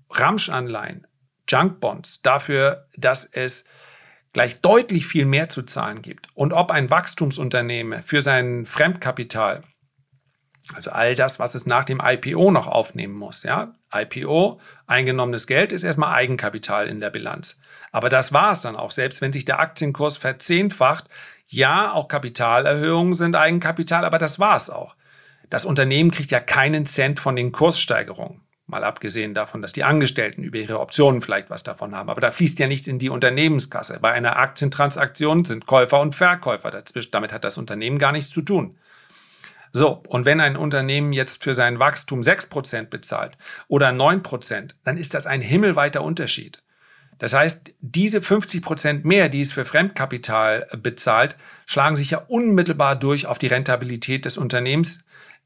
Ramschanleihen, 0.09 1.07
Junkbonds 1.47 2.21
dafür, 2.21 2.87
dass 2.95 3.25
es 3.25 3.65
gleich 4.33 4.61
deutlich 4.61 5.07
viel 5.07 5.25
mehr 5.25 5.49
zu 5.49 5.63
zahlen 5.63 6.01
gibt. 6.01 6.27
Und 6.33 6.53
ob 6.53 6.71
ein 6.71 6.89
Wachstumsunternehmen 6.89 8.03
für 8.03 8.21
sein 8.21 8.65
Fremdkapital 8.65 9.63
also 10.73 10.91
all 10.91 11.15
das, 11.15 11.39
was 11.39 11.55
es 11.55 11.65
nach 11.65 11.83
dem 11.83 12.01
IPO 12.03 12.51
noch 12.51 12.67
aufnehmen 12.67 13.13
muss. 13.13 13.43
Ja? 13.43 13.73
IPO, 13.93 14.59
eingenommenes 14.87 15.47
Geld, 15.47 15.71
ist 15.71 15.83
erstmal 15.83 16.13
Eigenkapital 16.13 16.87
in 16.87 16.99
der 16.99 17.11
Bilanz. 17.11 17.59
Aber 17.91 18.09
das 18.09 18.33
war 18.33 18.51
es 18.51 18.61
dann 18.61 18.75
auch. 18.75 18.91
Selbst 18.91 19.21
wenn 19.21 19.31
sich 19.31 19.45
der 19.45 19.59
Aktienkurs 19.59 20.17
verzehnfacht, 20.17 21.05
ja, 21.47 21.91
auch 21.93 22.07
Kapitalerhöhungen 22.07 23.13
sind 23.13 23.35
Eigenkapital, 23.35 24.03
aber 24.03 24.17
das 24.17 24.39
war 24.39 24.55
es 24.55 24.69
auch. 24.69 24.95
Das 25.49 25.63
Unternehmen 25.63 26.11
kriegt 26.11 26.31
ja 26.31 26.39
keinen 26.39 26.85
Cent 26.85 27.19
von 27.19 27.35
den 27.35 27.51
Kurssteigerungen. 27.51 28.41
Mal 28.67 28.83
abgesehen 28.83 29.35
davon, 29.35 29.61
dass 29.61 29.73
die 29.73 29.83
Angestellten 29.83 30.43
über 30.43 30.57
ihre 30.57 30.79
Optionen 30.79 31.21
vielleicht 31.21 31.51
was 31.51 31.61
davon 31.61 31.95
haben. 31.95 32.09
Aber 32.09 32.19
da 32.19 32.31
fließt 32.31 32.57
ja 32.57 32.65
nichts 32.65 32.87
in 32.87 32.97
die 32.97 33.11
Unternehmenskasse. 33.11 33.99
Bei 34.01 34.11
einer 34.11 34.37
Aktientransaktion 34.37 35.45
sind 35.45 35.67
Käufer 35.67 35.99
und 35.99 36.15
Verkäufer 36.15 36.71
dazwischen. 36.71 37.11
Damit 37.11 37.31
hat 37.31 37.43
das 37.43 37.59
Unternehmen 37.59 37.99
gar 37.99 38.11
nichts 38.11 38.31
zu 38.31 38.41
tun. 38.41 38.75
So, 39.77 40.01
und 40.07 40.23
wenn 40.23 40.39
ein 40.39 40.55
Unternehmen 40.55 41.11
jetzt 41.11 41.43
für 41.43 41.53
sein 41.53 41.79
Wachstum 41.79 42.21
6% 42.21 42.85
bezahlt 42.85 43.37
oder 43.67 43.89
9%, 43.89 44.69
dann 44.85 44.95
ist 44.95 45.13
das 45.13 45.25
ein 45.25 45.41
himmelweiter 45.41 46.01
Unterschied. 46.01 46.63
Das 47.17 47.33
heißt, 47.33 47.73
diese 47.81 48.19
50% 48.19 49.05
mehr, 49.05 49.27
die 49.27 49.41
es 49.41 49.51
für 49.51 49.65
Fremdkapital 49.65 50.69
bezahlt, 50.81 51.35
schlagen 51.65 51.97
sich 51.97 52.11
ja 52.11 52.19
unmittelbar 52.19 52.95
durch 52.95 53.27
auf 53.27 53.37
die 53.37 53.47
Rentabilität 53.47 54.23
des 54.23 54.37
Unternehmens, 54.37 54.99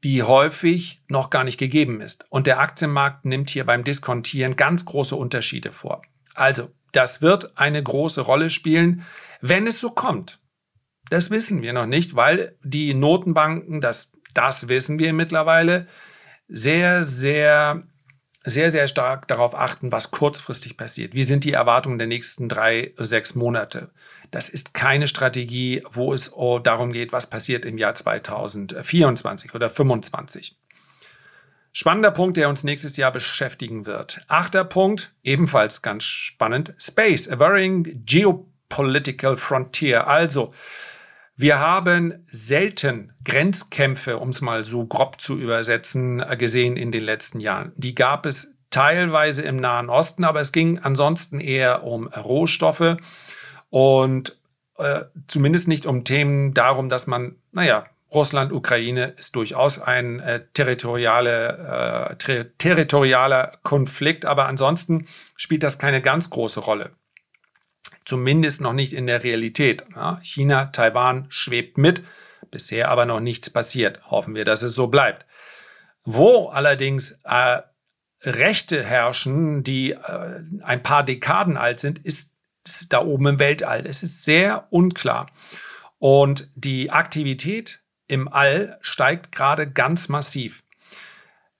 die 0.04 0.22
häufig 0.22 1.02
noch 1.08 1.30
gar 1.30 1.42
nicht 1.42 1.58
gegeben 1.58 2.00
ist. 2.00 2.24
Und 2.28 2.46
der 2.46 2.60
Aktienmarkt 2.60 3.24
nimmt 3.24 3.50
hier 3.50 3.66
beim 3.66 3.82
Diskontieren 3.82 4.54
ganz 4.54 4.84
große 4.84 5.16
Unterschiede 5.16 5.72
vor. 5.72 6.02
Also, 6.34 6.70
das 6.92 7.20
wird 7.20 7.58
eine 7.58 7.82
große 7.82 8.20
Rolle 8.20 8.48
spielen, 8.48 9.04
wenn 9.40 9.66
es 9.66 9.80
so 9.80 9.90
kommt. 9.90 10.38
Das 11.08 11.30
wissen 11.32 11.62
wir 11.62 11.72
noch 11.72 11.86
nicht, 11.86 12.14
weil 12.14 12.56
die 12.62 12.94
Notenbanken 12.94 13.80
das 13.80 14.12
das 14.34 14.68
wissen 14.68 14.98
wir 14.98 15.12
mittlerweile, 15.12 15.86
sehr, 16.48 17.04
sehr, 17.04 17.82
sehr, 18.44 18.70
sehr 18.70 18.88
stark 18.88 19.28
darauf 19.28 19.54
achten, 19.54 19.92
was 19.92 20.10
kurzfristig 20.10 20.76
passiert. 20.76 21.14
Wie 21.14 21.24
sind 21.24 21.44
die 21.44 21.52
Erwartungen 21.52 21.98
der 21.98 22.06
nächsten 22.06 22.48
drei, 22.48 22.92
sechs 22.96 23.34
Monate? 23.34 23.90
Das 24.30 24.48
ist 24.48 24.74
keine 24.74 25.08
Strategie, 25.08 25.82
wo 25.90 26.12
es 26.12 26.32
darum 26.62 26.92
geht, 26.92 27.12
was 27.12 27.28
passiert 27.28 27.64
im 27.64 27.78
Jahr 27.78 27.94
2024 27.94 29.54
oder 29.54 29.68
2025. 29.68 30.56
Spannender 31.72 32.10
Punkt, 32.10 32.36
der 32.36 32.48
uns 32.48 32.64
nächstes 32.64 32.96
Jahr 32.96 33.12
beschäftigen 33.12 33.86
wird. 33.86 34.24
Achter 34.26 34.64
Punkt, 34.64 35.12
ebenfalls 35.22 35.82
ganz 35.82 36.02
spannend, 36.02 36.74
Space, 36.78 37.28
a 37.28 37.38
varying 37.38 38.02
geopolitical 38.04 39.36
frontier. 39.36 40.08
Also, 40.08 40.52
wir 41.40 41.58
haben 41.58 42.26
selten 42.30 43.14
Grenzkämpfe, 43.24 44.18
um 44.18 44.28
es 44.28 44.42
mal 44.42 44.64
so 44.64 44.84
grob 44.84 45.20
zu 45.20 45.38
übersetzen, 45.38 46.20
äh, 46.20 46.36
gesehen 46.36 46.76
in 46.76 46.92
den 46.92 47.02
letzten 47.02 47.40
Jahren. 47.40 47.72
Die 47.76 47.94
gab 47.94 48.26
es 48.26 48.54
teilweise 48.68 49.40
im 49.42 49.56
Nahen 49.56 49.88
Osten, 49.88 50.24
aber 50.24 50.40
es 50.40 50.52
ging 50.52 50.78
ansonsten 50.80 51.40
eher 51.40 51.84
um 51.84 52.08
Rohstoffe 52.08 52.98
und 53.70 54.36
äh, 54.76 55.04
zumindest 55.28 55.66
nicht 55.66 55.86
um 55.86 56.04
Themen 56.04 56.52
darum, 56.52 56.90
dass 56.90 57.06
man, 57.06 57.36
naja, 57.52 57.86
Russland, 58.12 58.52
Ukraine 58.52 59.14
ist 59.16 59.34
durchaus 59.34 59.80
ein 59.80 60.20
äh, 60.20 60.44
territoriale, 60.52 62.10
äh, 62.10 62.16
ter 62.16 62.58
territorialer 62.58 63.52
Konflikt, 63.62 64.26
aber 64.26 64.46
ansonsten 64.46 65.06
spielt 65.36 65.62
das 65.62 65.78
keine 65.78 66.02
ganz 66.02 66.28
große 66.28 66.60
Rolle. 66.60 66.90
Zumindest 68.10 68.60
noch 68.60 68.72
nicht 68.72 68.92
in 68.92 69.06
der 69.06 69.22
Realität. 69.22 69.84
China, 70.22 70.64
Taiwan 70.64 71.26
schwebt 71.28 71.78
mit, 71.78 72.02
bisher 72.50 72.88
aber 72.88 73.06
noch 73.06 73.20
nichts 73.20 73.50
passiert. 73.50 74.00
Hoffen 74.10 74.34
wir, 74.34 74.44
dass 74.44 74.62
es 74.62 74.72
so 74.72 74.88
bleibt. 74.88 75.26
Wo 76.02 76.48
allerdings 76.48 77.20
äh, 77.22 77.60
Rechte 78.24 78.82
herrschen, 78.82 79.62
die 79.62 79.92
äh, 79.92 80.42
ein 80.64 80.82
paar 80.82 81.04
Dekaden 81.04 81.56
alt 81.56 81.78
sind, 81.78 82.00
ist, 82.00 82.34
ist 82.66 82.92
da 82.92 83.00
oben 83.04 83.28
im 83.28 83.38
Weltall. 83.38 83.86
Es 83.86 84.02
ist 84.02 84.24
sehr 84.24 84.66
unklar. 84.70 85.30
Und 85.98 86.48
die 86.56 86.90
Aktivität 86.90 87.78
im 88.08 88.26
All 88.26 88.76
steigt 88.80 89.30
gerade 89.30 89.70
ganz 89.70 90.08
massiv. 90.08 90.59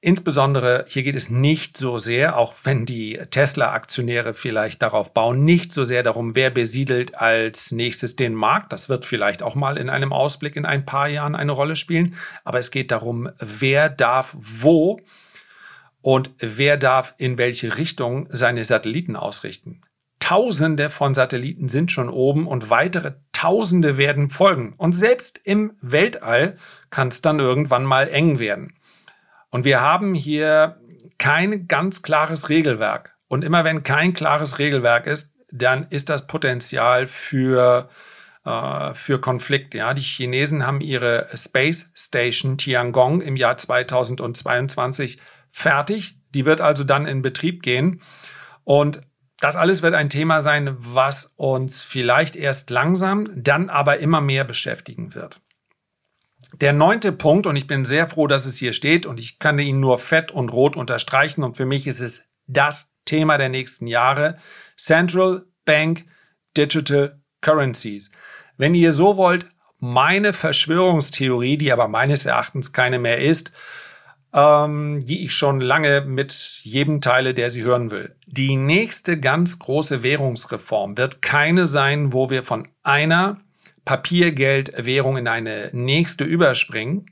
Insbesondere 0.03 0.87
hier 0.89 1.03
geht 1.03 1.15
es 1.15 1.29
nicht 1.29 1.77
so 1.77 1.99
sehr, 1.99 2.39
auch 2.39 2.55
wenn 2.65 2.87
die 2.87 3.21
Tesla-Aktionäre 3.31 4.33
vielleicht 4.33 4.81
darauf 4.81 5.13
bauen, 5.13 5.45
nicht 5.45 5.73
so 5.73 5.85
sehr 5.85 6.03
darum, 6.03 6.35
wer 6.35 6.49
besiedelt 6.49 7.17
als 7.17 7.71
nächstes 7.71 8.17
den 8.17 8.35
Markt. 8.35 8.73
Das 8.73 8.89
wird 8.89 9.05
vielleicht 9.05 9.43
auch 9.43 9.55
mal 9.55 9.77
in 9.77 9.91
einem 9.91 10.15
Ausblick 10.15 10.57
in 10.57 10.65
ein 10.65 10.87
paar 10.87 11.09
Jahren 11.09 11.35
eine 11.35 11.53
Rolle 11.53 11.77
spielen. 11.77 12.15
Aber 12.45 12.59
es 12.59 12.71
geht 12.71 12.91
darum, 12.91 13.29
wer 13.39 13.91
darf 13.91 14.35
wo 14.41 15.01
und 16.01 16.31
wer 16.39 16.79
darf 16.79 17.15
in 17.19 17.37
welche 17.37 17.77
Richtung 17.77 18.27
seine 18.31 18.65
Satelliten 18.65 19.17
ausrichten. 19.17 19.83
Tausende 20.19 20.89
von 20.89 21.13
Satelliten 21.13 21.69
sind 21.69 21.93
schon 21.93 22.09
oben 22.09 22.47
und 22.47 22.71
weitere 22.71 23.15
Tausende 23.33 23.99
werden 23.99 24.31
folgen. 24.31 24.75
Und 24.79 24.95
selbst 24.95 25.41
im 25.45 25.73
Weltall 25.83 26.57
kann 26.89 27.09
es 27.09 27.21
dann 27.21 27.39
irgendwann 27.39 27.85
mal 27.85 28.09
eng 28.09 28.39
werden. 28.39 28.75
Und 29.51 29.65
wir 29.65 29.81
haben 29.81 30.15
hier 30.15 30.81
kein 31.19 31.67
ganz 31.69 32.03
klares 32.03 32.49
Regelwerk. 32.49 33.17
Und 33.29 33.45
immer 33.45 33.65
wenn 33.65 33.83
kein 33.83 34.15
klares 34.15 34.59
Regelwerk 34.59 35.07
ist, 35.07 35.37
dann 35.53 35.87
ist 35.91 36.09
das 36.09 36.27
Potenzial 36.27 37.07
für, 37.07 37.89
äh, 38.45 38.95
für 38.95 39.21
Konflikt. 39.21 39.75
Ja, 39.75 39.95
die 39.95 40.03
Chinesen 40.03 40.67
haben 40.67 40.81
ihre 40.81 41.29
Space 41.35 41.91
Station 41.95 42.59
Tiangong 42.59 43.21
im 43.21 43.37
Jahr 43.37 43.57
2022 43.57 45.21
fertig. 45.51 46.17
Die 46.31 46.47
wird 46.47 46.61
also 46.61 46.85
dann 46.85 47.07
in 47.07 47.23
Betrieb 47.23 47.63
gehen. 47.63 48.01
Und 48.65 49.03
das 49.41 49.57
alles 49.57 49.83
wird 49.83 49.95
ein 49.95 50.11
Thema 50.11 50.43
sein, 50.43 50.77
was 50.79 51.35
uns 51.37 51.83
vielleicht 51.83 52.37
erst 52.37 52.71
langsam, 52.71 53.29
dann 53.35 53.71
aber 53.71 53.99
immer 53.99 54.21
mehr 54.21 54.45
beschäftigen 54.45 55.15
wird. 55.15 55.41
Der 56.61 56.75
neunte 56.75 57.13
Punkt, 57.13 57.47
und 57.47 57.57
ich 57.57 57.67
bin 57.67 57.87
sehr 57.87 58.09
froh, 58.09 58.27
dass 58.27 58.45
es 58.45 58.57
hier 58.57 58.75
steht, 58.75 59.07
und 59.07 59.19
ich 59.19 59.39
kann 59.39 59.59
ihn 59.59 59.81
nur 59.81 59.99
fett 59.99 60.31
und 60.31 60.51
rot 60.51 60.77
unterstreichen, 60.77 61.43
und 61.43 61.57
für 61.57 61.65
mich 61.65 61.87
ist 61.87 62.01
es 62.01 62.29
das 62.47 62.91
Thema 63.07 63.39
der 63.39 63.49
nächsten 63.49 63.87
Jahre, 63.87 64.37
Central 64.77 65.47
Bank 65.65 66.05
Digital 66.57 67.21
Currencies. 67.41 68.11
Wenn 68.59 68.75
ihr 68.75 68.93
so 68.93 69.17
wollt, 69.17 69.47
meine 69.79 70.35
Verschwörungstheorie, 70.35 71.57
die 71.57 71.73
aber 71.73 71.89
meines 71.89 72.27
Erachtens 72.27 72.75
keine 72.75 72.99
mehr 72.99 73.23
ist, 73.23 73.53
ähm, 74.35 75.01
die 75.03 75.25
ich 75.25 75.33
schon 75.33 75.63
lange 75.63 76.03
mit 76.03 76.61
jedem 76.63 77.01
teile, 77.01 77.33
der 77.33 77.49
sie 77.49 77.63
hören 77.63 77.91
will. 77.91 78.15
Die 78.27 78.57
nächste 78.57 79.19
ganz 79.19 79.59
große 79.59 80.03
Währungsreform 80.03 80.99
wird 80.99 81.23
keine 81.23 81.65
sein, 81.65 82.13
wo 82.13 82.29
wir 82.29 82.43
von 82.43 82.69
einer 82.83 83.41
Papiergeldwährung 83.85 85.17
in 85.17 85.29
eine 85.29 85.71
nächste 85.73 86.25
überspringen. 86.25 87.07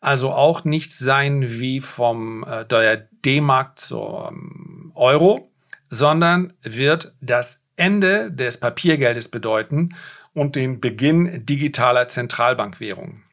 Also 0.00 0.32
auch 0.32 0.64
nicht 0.64 0.92
sein 0.92 1.60
wie 1.60 1.80
vom 1.80 2.44
äh, 2.44 2.98
D-Mark 3.24 3.78
zum 3.78 4.92
Euro, 4.94 5.50
sondern 5.90 6.54
wird 6.62 7.14
das 7.20 7.66
Ende 7.76 8.30
des 8.30 8.58
Papiergeldes 8.58 9.28
bedeuten 9.28 9.90
und 10.32 10.56
den 10.56 10.80
Beginn 10.80 11.44
digitaler 11.44 12.08
Zentralbankwährungen. 12.08 13.24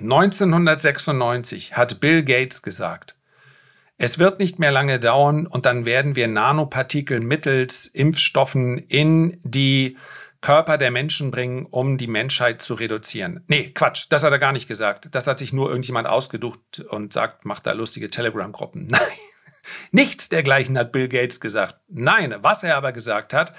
1996 0.00 1.76
hat 1.76 2.00
Bill 2.00 2.22
Gates 2.22 2.62
gesagt, 2.62 3.16
es 4.00 4.20
wird 4.20 4.38
nicht 4.38 4.60
mehr 4.60 4.70
lange 4.70 5.00
dauern 5.00 5.48
und 5.48 5.66
dann 5.66 5.84
werden 5.84 6.14
wir 6.14 6.28
Nanopartikel 6.28 7.18
mittels 7.18 7.86
Impfstoffen 7.86 8.78
in 8.78 9.40
die 9.42 9.96
Körper 10.40 10.78
der 10.78 10.90
Menschen 10.90 11.30
bringen, 11.30 11.66
um 11.66 11.98
die 11.98 12.06
Menschheit 12.06 12.62
zu 12.62 12.74
reduzieren. 12.74 13.42
Nee, 13.48 13.70
Quatsch, 13.70 14.06
das 14.08 14.22
hat 14.22 14.32
er 14.32 14.38
gar 14.38 14.52
nicht 14.52 14.68
gesagt. 14.68 15.08
Das 15.12 15.26
hat 15.26 15.38
sich 15.38 15.52
nur 15.52 15.68
irgendjemand 15.68 16.06
ausgeducht 16.06 16.80
und 16.90 17.12
sagt, 17.12 17.44
macht 17.44 17.66
da 17.66 17.72
lustige 17.72 18.08
Telegram-Gruppen. 18.08 18.86
Nein, 18.90 19.00
nichts 19.90 20.28
dergleichen 20.28 20.78
hat 20.78 20.92
Bill 20.92 21.08
Gates 21.08 21.40
gesagt. 21.40 21.76
Nein, 21.88 22.34
was 22.40 22.62
er 22.62 22.76
aber 22.76 22.92
gesagt 22.92 23.34
hat, 23.34 23.52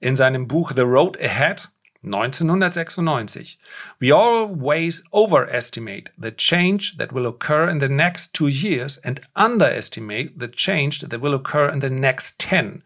in 0.00 0.16
seinem 0.16 0.48
Buch 0.48 0.72
The 0.74 0.82
Road 0.82 1.18
Ahead 1.20 1.70
1996. 2.06 3.58
We 3.98 4.12
always 4.12 5.02
overestimate 5.12 6.10
the 6.16 6.30
change 6.30 6.96
that 6.98 7.12
will 7.12 7.26
occur 7.26 7.68
in 7.68 7.80
the 7.80 7.88
next 7.88 8.32
two 8.32 8.48
years 8.48 8.98
and 8.98 9.20
underestimate 9.34 10.38
the 10.38 10.48
change 10.48 11.00
that 11.00 11.20
will 11.20 11.34
occur 11.34 11.68
in 11.68 11.80
the 11.80 11.90
next 11.90 12.38
10. 12.38 12.82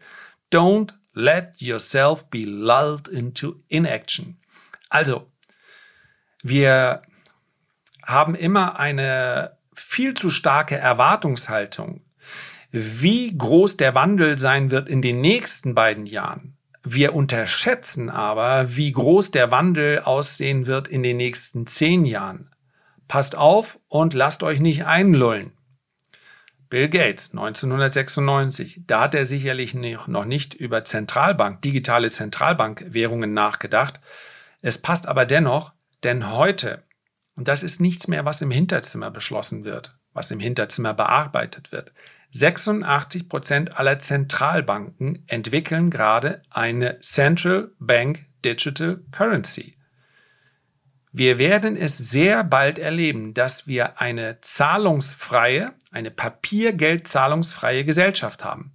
Don't 0.49 0.93
let 1.13 1.61
yourself 1.61 2.29
be 2.29 2.45
lulled 2.45 3.07
into 3.07 3.55
inaction. 3.67 4.37
Also, 4.89 5.27
wir 6.43 7.01
haben 8.03 8.35
immer 8.35 8.79
eine 8.79 9.57
viel 9.73 10.13
zu 10.13 10.29
starke 10.29 10.77
Erwartungshaltung, 10.77 12.01
wie 12.71 13.37
groß 13.37 13.77
der 13.77 13.95
Wandel 13.95 14.37
sein 14.37 14.71
wird 14.71 14.89
in 14.89 15.01
den 15.01 15.21
nächsten 15.21 15.75
beiden 15.75 16.05
Jahren. 16.05 16.57
Wir 16.83 17.13
unterschätzen 17.13 18.09
aber, 18.09 18.75
wie 18.75 18.91
groß 18.91 19.31
der 19.31 19.51
Wandel 19.51 19.99
aussehen 19.99 20.65
wird 20.65 20.87
in 20.87 21.03
den 21.03 21.17
nächsten 21.17 21.67
zehn 21.67 22.05
Jahren. 22.05 22.49
Passt 23.07 23.35
auf 23.35 23.77
und 23.87 24.13
lasst 24.13 24.41
euch 24.41 24.59
nicht 24.59 24.85
einlullen. 24.85 25.51
Bill 26.71 26.87
Gates 26.87 27.31
1996, 27.31 28.83
da 28.87 29.01
hat 29.01 29.13
er 29.13 29.25
sicherlich 29.25 29.73
noch 29.75 30.23
nicht 30.23 30.53
über 30.53 30.85
Zentralbank, 30.85 31.61
digitale 31.61 32.09
Zentralbankwährungen 32.09 33.33
nachgedacht. 33.33 33.99
Es 34.61 34.77
passt 34.77 35.05
aber 35.05 35.25
dennoch, 35.25 35.73
denn 36.03 36.31
heute, 36.31 36.83
und 37.35 37.49
das 37.49 37.61
ist 37.61 37.81
nichts 37.81 38.07
mehr, 38.07 38.23
was 38.23 38.41
im 38.41 38.51
Hinterzimmer 38.51 39.11
beschlossen 39.11 39.65
wird, 39.65 39.97
was 40.13 40.31
im 40.31 40.39
Hinterzimmer 40.39 40.93
bearbeitet 40.93 41.73
wird, 41.73 41.91
86 42.29 43.27
Prozent 43.27 43.77
aller 43.77 43.99
Zentralbanken 43.99 45.25
entwickeln 45.27 45.89
gerade 45.89 46.41
eine 46.49 47.01
Central 47.01 47.71
Bank 47.79 48.27
Digital 48.45 49.01
Currency. 49.11 49.75
Wir 51.13 51.37
werden 51.37 51.75
es 51.75 51.97
sehr 51.97 52.43
bald 52.43 52.79
erleben, 52.79 53.33
dass 53.33 53.67
wir 53.67 53.99
eine 53.99 54.39
zahlungsfreie, 54.39 55.73
eine 55.91 56.09
Papiergeldzahlungsfreie 56.09 57.83
Gesellschaft 57.83 58.45
haben. 58.45 58.71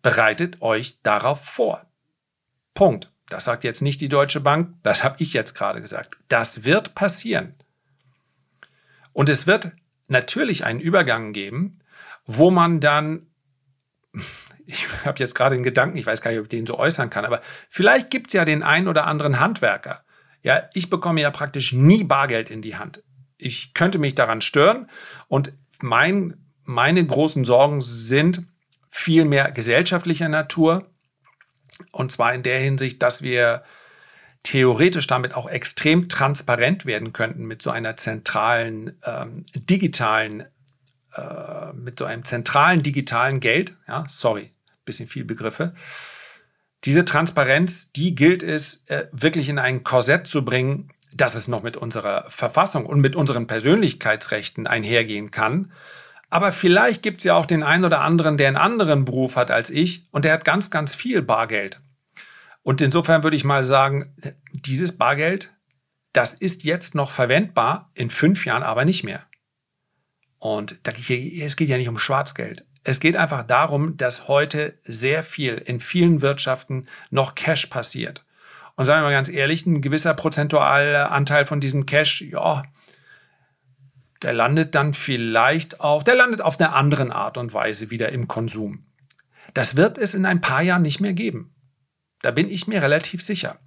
Bereitet 0.00 0.62
euch 0.62 0.98
darauf 1.02 1.44
vor. 1.44 1.84
Punkt. 2.74 3.10
Das 3.28 3.44
sagt 3.44 3.64
jetzt 3.64 3.80
nicht 3.80 4.00
die 4.02 4.10
Deutsche 4.10 4.40
Bank, 4.40 4.74
das 4.82 5.04
habe 5.04 5.16
ich 5.18 5.32
jetzt 5.32 5.54
gerade 5.54 5.80
gesagt. 5.80 6.18
Das 6.28 6.64
wird 6.64 6.94
passieren. 6.94 7.54
Und 9.14 9.30
es 9.30 9.46
wird 9.46 9.72
natürlich 10.08 10.64
einen 10.64 10.80
Übergang 10.80 11.32
geben, 11.32 11.78
wo 12.26 12.50
man 12.50 12.80
dann, 12.80 13.26
ich 14.66 14.86
habe 15.04 15.18
jetzt 15.18 15.34
gerade 15.34 15.56
den 15.56 15.62
Gedanken, 15.62 15.96
ich 15.96 16.06
weiß 16.06 16.20
gar 16.20 16.30
nicht, 16.30 16.40
ob 16.40 16.46
ich 16.46 16.50
den 16.50 16.66
so 16.66 16.78
äußern 16.78 17.08
kann, 17.08 17.24
aber 17.24 17.40
vielleicht 17.68 18.10
gibt 18.10 18.28
es 18.28 18.34
ja 18.34 18.44
den 18.44 18.62
einen 18.62 18.88
oder 18.88 19.06
anderen 19.06 19.40
Handwerker. 19.40 20.04
Ja, 20.42 20.68
ich 20.74 20.90
bekomme 20.90 21.20
ja 21.20 21.30
praktisch 21.30 21.72
nie 21.72 22.04
Bargeld 22.04 22.50
in 22.50 22.62
die 22.62 22.76
Hand. 22.76 23.02
Ich 23.38 23.74
könnte 23.74 23.98
mich 23.98 24.14
daran 24.14 24.40
stören 24.40 24.88
und 25.28 25.52
mein, 25.80 26.36
meine 26.64 27.04
großen 27.04 27.44
Sorgen 27.44 27.80
sind 27.80 28.42
viel 28.90 29.24
mehr 29.24 29.50
gesellschaftlicher 29.50 30.28
Natur. 30.28 30.90
Und 31.90 32.12
zwar 32.12 32.34
in 32.34 32.42
der 32.42 32.60
Hinsicht, 32.60 33.02
dass 33.02 33.22
wir 33.22 33.64
theoretisch 34.42 35.06
damit 35.06 35.34
auch 35.34 35.48
extrem 35.48 36.08
transparent 36.08 36.84
werden 36.84 37.12
könnten 37.12 37.44
mit 37.46 37.62
so 37.62 37.70
einer 37.70 37.96
zentralen 37.96 38.98
ähm, 39.04 39.44
digitalen 39.54 40.44
äh, 41.14 41.72
mit 41.74 41.98
so 41.98 42.04
einem 42.04 42.24
zentralen 42.24 42.82
digitalen 42.82 43.40
Geld, 43.40 43.76
ja, 43.86 44.04
sorry, 44.08 44.50
bisschen 44.84 45.08
viel 45.08 45.24
Begriffe, 45.24 45.74
diese 46.84 47.04
Transparenz, 47.04 47.92
die 47.92 48.14
gilt 48.14 48.42
es 48.42 48.86
äh, 48.88 49.06
wirklich 49.12 49.48
in 49.48 49.58
ein 49.58 49.84
Korsett 49.84 50.26
zu 50.26 50.44
bringen, 50.44 50.88
dass 51.14 51.34
es 51.34 51.46
noch 51.46 51.62
mit 51.62 51.76
unserer 51.76 52.24
Verfassung 52.28 52.86
und 52.86 53.00
mit 53.00 53.14
unseren 53.14 53.46
Persönlichkeitsrechten 53.46 54.66
einhergehen 54.66 55.30
kann. 55.30 55.72
Aber 56.30 56.50
vielleicht 56.52 57.02
gibt 57.02 57.20
es 57.20 57.24
ja 57.24 57.34
auch 57.34 57.46
den 57.46 57.62
einen 57.62 57.84
oder 57.84 58.00
anderen, 58.00 58.38
der 58.38 58.48
einen 58.48 58.56
anderen 58.56 59.04
Beruf 59.04 59.36
hat 59.36 59.50
als 59.50 59.68
ich 59.68 60.04
und 60.10 60.24
der 60.24 60.32
hat 60.32 60.44
ganz, 60.44 60.70
ganz 60.70 60.94
viel 60.94 61.20
Bargeld. 61.20 61.80
Und 62.62 62.80
insofern 62.80 63.22
würde 63.22 63.36
ich 63.36 63.44
mal 63.44 63.64
sagen, 63.64 64.14
dieses 64.52 64.96
Bargeld, 64.96 65.52
das 66.12 66.32
ist 66.32 66.64
jetzt 66.64 66.94
noch 66.94 67.10
verwendbar, 67.10 67.90
in 67.94 68.08
fünf 68.08 68.46
Jahren 68.46 68.62
aber 68.62 68.84
nicht 68.84 69.04
mehr. 69.04 69.26
Und 70.38 70.80
es 70.86 71.56
geht 71.56 71.68
ja 71.68 71.76
nicht 71.76 71.88
um 71.88 71.98
Schwarzgeld. 71.98 72.64
Es 72.84 72.98
geht 72.98 73.16
einfach 73.16 73.44
darum, 73.44 73.96
dass 73.96 74.28
heute 74.28 74.78
sehr 74.84 75.22
viel 75.22 75.54
in 75.54 75.80
vielen 75.80 76.20
Wirtschaften 76.20 76.86
noch 77.10 77.34
Cash 77.34 77.66
passiert. 77.66 78.24
Und 78.74 78.86
sagen 78.86 79.02
wir 79.02 79.06
mal 79.06 79.12
ganz 79.12 79.28
ehrlich, 79.28 79.66
ein 79.66 79.80
gewisser 79.80 80.14
prozentualer 80.14 81.12
Anteil 81.12 81.46
von 81.46 81.60
diesem 81.60 81.86
Cash, 81.86 82.22
ja, 82.22 82.64
der 84.22 84.32
landet 84.32 84.74
dann 84.74 84.94
vielleicht 84.94 85.80
auch, 85.80 86.02
der 86.02 86.14
landet 86.14 86.40
auf 86.40 86.58
einer 86.58 86.74
anderen 86.74 87.12
Art 87.12 87.36
und 87.36 87.54
Weise 87.54 87.90
wieder 87.90 88.10
im 88.10 88.28
Konsum. 88.28 88.86
Das 89.54 89.76
wird 89.76 89.98
es 89.98 90.14
in 90.14 90.26
ein 90.26 90.40
paar 90.40 90.62
Jahren 90.62 90.82
nicht 90.82 91.00
mehr 91.00 91.12
geben. 91.12 91.54
Da 92.22 92.30
bin 92.30 92.48
ich 92.48 92.66
mir 92.66 92.82
relativ 92.82 93.22
sicher. 93.22 93.58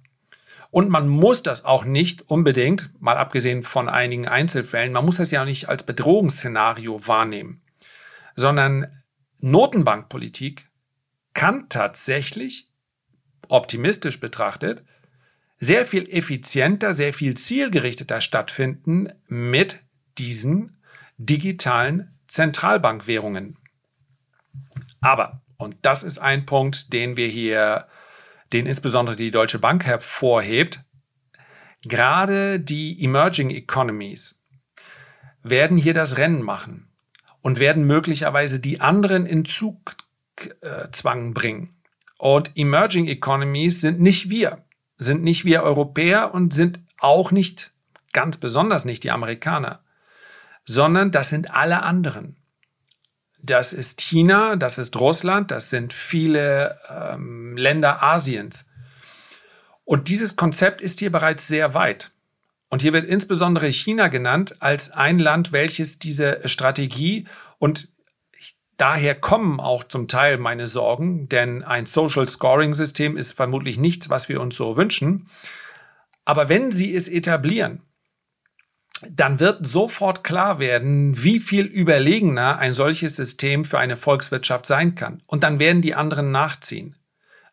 Und 0.70 0.90
man 0.90 1.08
muss 1.08 1.42
das 1.42 1.64
auch 1.64 1.84
nicht 1.84 2.28
unbedingt, 2.28 2.90
mal 3.00 3.16
abgesehen 3.16 3.62
von 3.62 3.88
einigen 3.88 4.26
Einzelfällen, 4.26 4.92
man 4.92 5.04
muss 5.04 5.18
das 5.18 5.30
ja 5.30 5.44
nicht 5.44 5.68
als 5.68 5.84
Bedrohungsszenario 5.84 7.06
wahrnehmen, 7.06 7.62
sondern 8.34 9.02
Notenbankpolitik 9.40 10.68
kann 11.34 11.68
tatsächlich, 11.68 12.68
optimistisch 13.48 14.20
betrachtet, 14.20 14.84
sehr 15.58 15.86
viel 15.86 16.08
effizienter, 16.08 16.94
sehr 16.94 17.12
viel 17.12 17.36
zielgerichteter 17.36 18.20
stattfinden 18.20 19.12
mit 19.26 19.84
diesen 20.18 20.82
digitalen 21.18 22.18
Zentralbankwährungen. 22.26 23.58
Aber, 25.00 25.42
und 25.56 25.76
das 25.82 26.02
ist 26.02 26.18
ein 26.18 26.46
Punkt, 26.46 26.92
den 26.92 27.16
wir 27.16 27.28
hier 27.28 27.86
den 28.52 28.66
insbesondere 28.66 29.16
die 29.16 29.30
Deutsche 29.30 29.58
Bank 29.58 29.84
hervorhebt, 29.84 30.80
gerade 31.82 32.60
die 32.60 33.02
Emerging 33.02 33.50
Economies 33.50 34.42
werden 35.42 35.76
hier 35.76 35.94
das 35.94 36.16
Rennen 36.16 36.42
machen 36.42 36.85
und 37.46 37.60
werden 37.60 37.86
möglicherweise 37.86 38.58
die 38.58 38.80
anderen 38.80 39.24
in 39.24 39.44
Zugzwang 39.44 41.32
bringen. 41.32 41.76
Und 42.18 42.50
Emerging 42.56 43.06
Economies 43.06 43.80
sind 43.80 44.00
nicht 44.00 44.28
wir, 44.28 44.64
sind 44.98 45.22
nicht 45.22 45.44
wir 45.44 45.62
Europäer 45.62 46.34
und 46.34 46.52
sind 46.52 46.80
auch 46.98 47.30
nicht, 47.30 47.70
ganz 48.12 48.38
besonders 48.38 48.84
nicht 48.84 49.04
die 49.04 49.12
Amerikaner, 49.12 49.84
sondern 50.64 51.12
das 51.12 51.28
sind 51.28 51.54
alle 51.54 51.84
anderen. 51.84 52.34
Das 53.40 53.72
ist 53.72 54.00
China, 54.00 54.56
das 54.56 54.76
ist 54.76 54.96
Russland, 54.96 55.52
das 55.52 55.70
sind 55.70 55.92
viele 55.92 56.80
ähm, 56.88 57.56
Länder 57.56 58.02
Asiens. 58.02 58.72
Und 59.84 60.08
dieses 60.08 60.34
Konzept 60.34 60.80
ist 60.80 60.98
hier 60.98 61.12
bereits 61.12 61.46
sehr 61.46 61.74
weit. 61.74 62.10
Und 62.68 62.82
hier 62.82 62.92
wird 62.92 63.06
insbesondere 63.06 63.68
China 63.68 64.08
genannt 64.08 64.56
als 64.60 64.90
ein 64.90 65.18
Land, 65.18 65.52
welches 65.52 65.98
diese 65.98 66.40
Strategie 66.46 67.26
und 67.58 67.88
daher 68.76 69.14
kommen 69.14 69.60
auch 69.60 69.84
zum 69.84 70.08
Teil 70.08 70.38
meine 70.38 70.66
Sorgen, 70.66 71.28
denn 71.28 71.62
ein 71.62 71.86
Social 71.86 72.28
Scoring 72.28 72.74
System 72.74 73.16
ist 73.16 73.32
vermutlich 73.32 73.78
nichts, 73.78 74.10
was 74.10 74.28
wir 74.28 74.40
uns 74.40 74.56
so 74.56 74.76
wünschen. 74.76 75.28
Aber 76.24 76.48
wenn 76.48 76.72
sie 76.72 76.94
es 76.94 77.08
etablieren, 77.08 77.82
dann 79.08 79.40
wird 79.40 79.66
sofort 79.66 80.24
klar 80.24 80.58
werden, 80.58 81.22
wie 81.22 81.38
viel 81.38 81.66
überlegener 81.66 82.58
ein 82.58 82.72
solches 82.72 83.16
System 83.16 83.64
für 83.64 83.78
eine 83.78 83.96
Volkswirtschaft 83.96 84.66
sein 84.66 84.94
kann. 84.94 85.22
Und 85.26 85.42
dann 85.42 85.58
werden 85.58 85.82
die 85.82 85.94
anderen 85.94 86.30
nachziehen. 86.30 86.96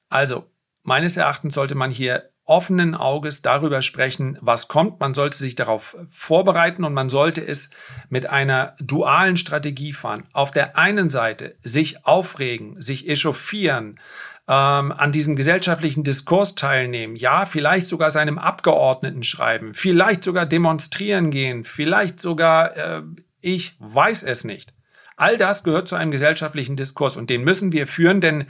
Also, 0.09 0.49
meines 0.83 1.17
Erachtens 1.17 1.53
sollte 1.53 1.75
man 1.75 1.91
hier 1.91 2.29
offenen 2.53 2.93
Auges 2.93 3.41
darüber 3.41 3.81
sprechen, 3.81 4.37
was 4.39 4.67
kommt. 4.67 4.99
Man 4.99 5.15
sollte 5.15 5.39
sich 5.39 5.55
darauf 5.55 5.97
vorbereiten 6.11 6.83
und 6.83 6.93
man 6.93 7.09
sollte 7.09 7.41
es 7.45 7.71
mit 8.09 8.29
einer 8.29 8.75
dualen 8.79 9.37
Strategie 9.37 9.91
fahren. 9.91 10.25
Auf 10.33 10.51
der 10.51 10.77
einen 10.77 11.09
Seite 11.09 11.55
sich 11.63 12.05
aufregen, 12.05 12.79
sich 12.79 13.09
echauffieren, 13.09 13.99
ähm, 14.47 14.91
an 14.91 15.11
diesem 15.11 15.35
gesellschaftlichen 15.35 16.03
Diskurs 16.03 16.53
teilnehmen, 16.53 17.15
ja, 17.15 17.45
vielleicht 17.47 17.87
sogar 17.87 18.11
seinem 18.11 18.37
Abgeordneten 18.37 19.23
schreiben, 19.23 19.73
vielleicht 19.73 20.23
sogar 20.23 20.45
demonstrieren 20.45 21.31
gehen, 21.31 21.63
vielleicht 21.63 22.19
sogar, 22.19 22.77
äh, 22.77 23.01
ich 23.41 23.75
weiß 23.79 24.21
es 24.21 24.43
nicht. 24.43 24.73
All 25.15 25.37
das 25.37 25.63
gehört 25.63 25.87
zu 25.87 25.95
einem 25.95 26.11
gesellschaftlichen 26.11 26.75
Diskurs 26.75 27.17
und 27.17 27.31
den 27.31 27.43
müssen 27.43 27.71
wir 27.71 27.87
führen, 27.87 28.21
denn 28.21 28.45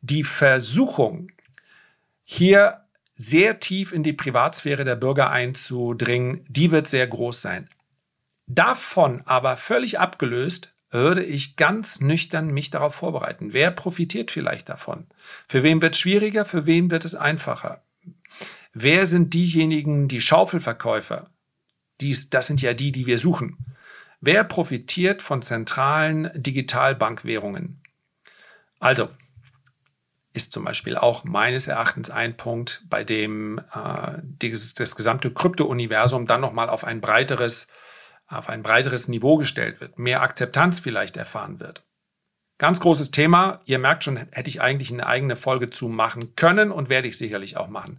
die 0.00 0.22
Versuchung, 0.22 1.32
hier 2.22 2.84
sehr 3.18 3.58
tief 3.58 3.92
in 3.92 4.04
die 4.04 4.12
Privatsphäre 4.12 4.84
der 4.84 4.96
Bürger 4.96 5.30
einzudringen, 5.30 6.46
die 6.48 6.70
wird 6.70 6.86
sehr 6.86 7.06
groß 7.06 7.42
sein. 7.42 7.68
Davon 8.46 9.22
aber 9.26 9.56
völlig 9.56 9.98
abgelöst 9.98 10.72
würde 10.90 11.22
ich 11.22 11.56
ganz 11.56 12.00
nüchtern 12.00 12.50
mich 12.50 12.70
darauf 12.70 12.94
vorbereiten. 12.94 13.52
Wer 13.52 13.72
profitiert 13.72 14.30
vielleicht 14.30 14.68
davon? 14.70 15.06
Für 15.48 15.62
wen 15.62 15.82
wird 15.82 15.94
es 15.94 16.00
schwieriger? 16.00 16.46
Für 16.46 16.64
wen 16.64 16.90
wird 16.90 17.04
es 17.04 17.14
einfacher? 17.14 17.82
Wer 18.72 19.04
sind 19.04 19.34
diejenigen, 19.34 20.08
die 20.08 20.20
Schaufelverkäufer? 20.20 21.28
Dies, 22.00 22.30
das 22.30 22.46
sind 22.46 22.62
ja 22.62 22.72
die, 22.72 22.92
die 22.92 23.06
wir 23.06 23.18
suchen. 23.18 23.58
Wer 24.20 24.44
profitiert 24.44 25.20
von 25.20 25.42
zentralen 25.42 26.30
Digitalbankwährungen? 26.34 27.82
Also, 28.78 29.08
ist 30.32 30.52
zum 30.52 30.64
Beispiel 30.64 30.96
auch 30.96 31.24
meines 31.24 31.66
Erachtens 31.66 32.10
ein 32.10 32.36
Punkt, 32.36 32.82
bei 32.88 33.04
dem 33.04 33.58
äh, 33.72 34.18
dieses, 34.22 34.74
das 34.74 34.94
gesamte 34.94 35.32
Krypto-Universum 35.32 36.26
dann 36.26 36.40
nochmal 36.40 36.68
auf 36.68 36.84
ein 36.84 37.00
breiteres 37.00 37.68
auf 38.28 38.48
ein 38.48 38.62
breiteres 38.62 39.08
Niveau 39.08 39.36
gestellt 39.36 39.80
wird, 39.80 39.98
mehr 39.98 40.22
Akzeptanz 40.22 40.78
vielleicht 40.78 41.16
erfahren 41.16 41.60
wird. 41.60 41.84
Ganz 42.58 42.80
großes 42.80 43.10
Thema. 43.10 43.60
Ihr 43.64 43.78
merkt 43.78 44.04
schon, 44.04 44.16
hätte 44.16 44.50
ich 44.50 44.60
eigentlich 44.60 44.92
eine 44.92 45.06
eigene 45.06 45.36
Folge 45.36 45.70
zu 45.70 45.88
machen 45.88 46.34
können 46.34 46.70
und 46.70 46.88
werde 46.88 47.08
ich 47.08 47.16
sicherlich 47.16 47.56
auch 47.56 47.68
machen. 47.68 47.98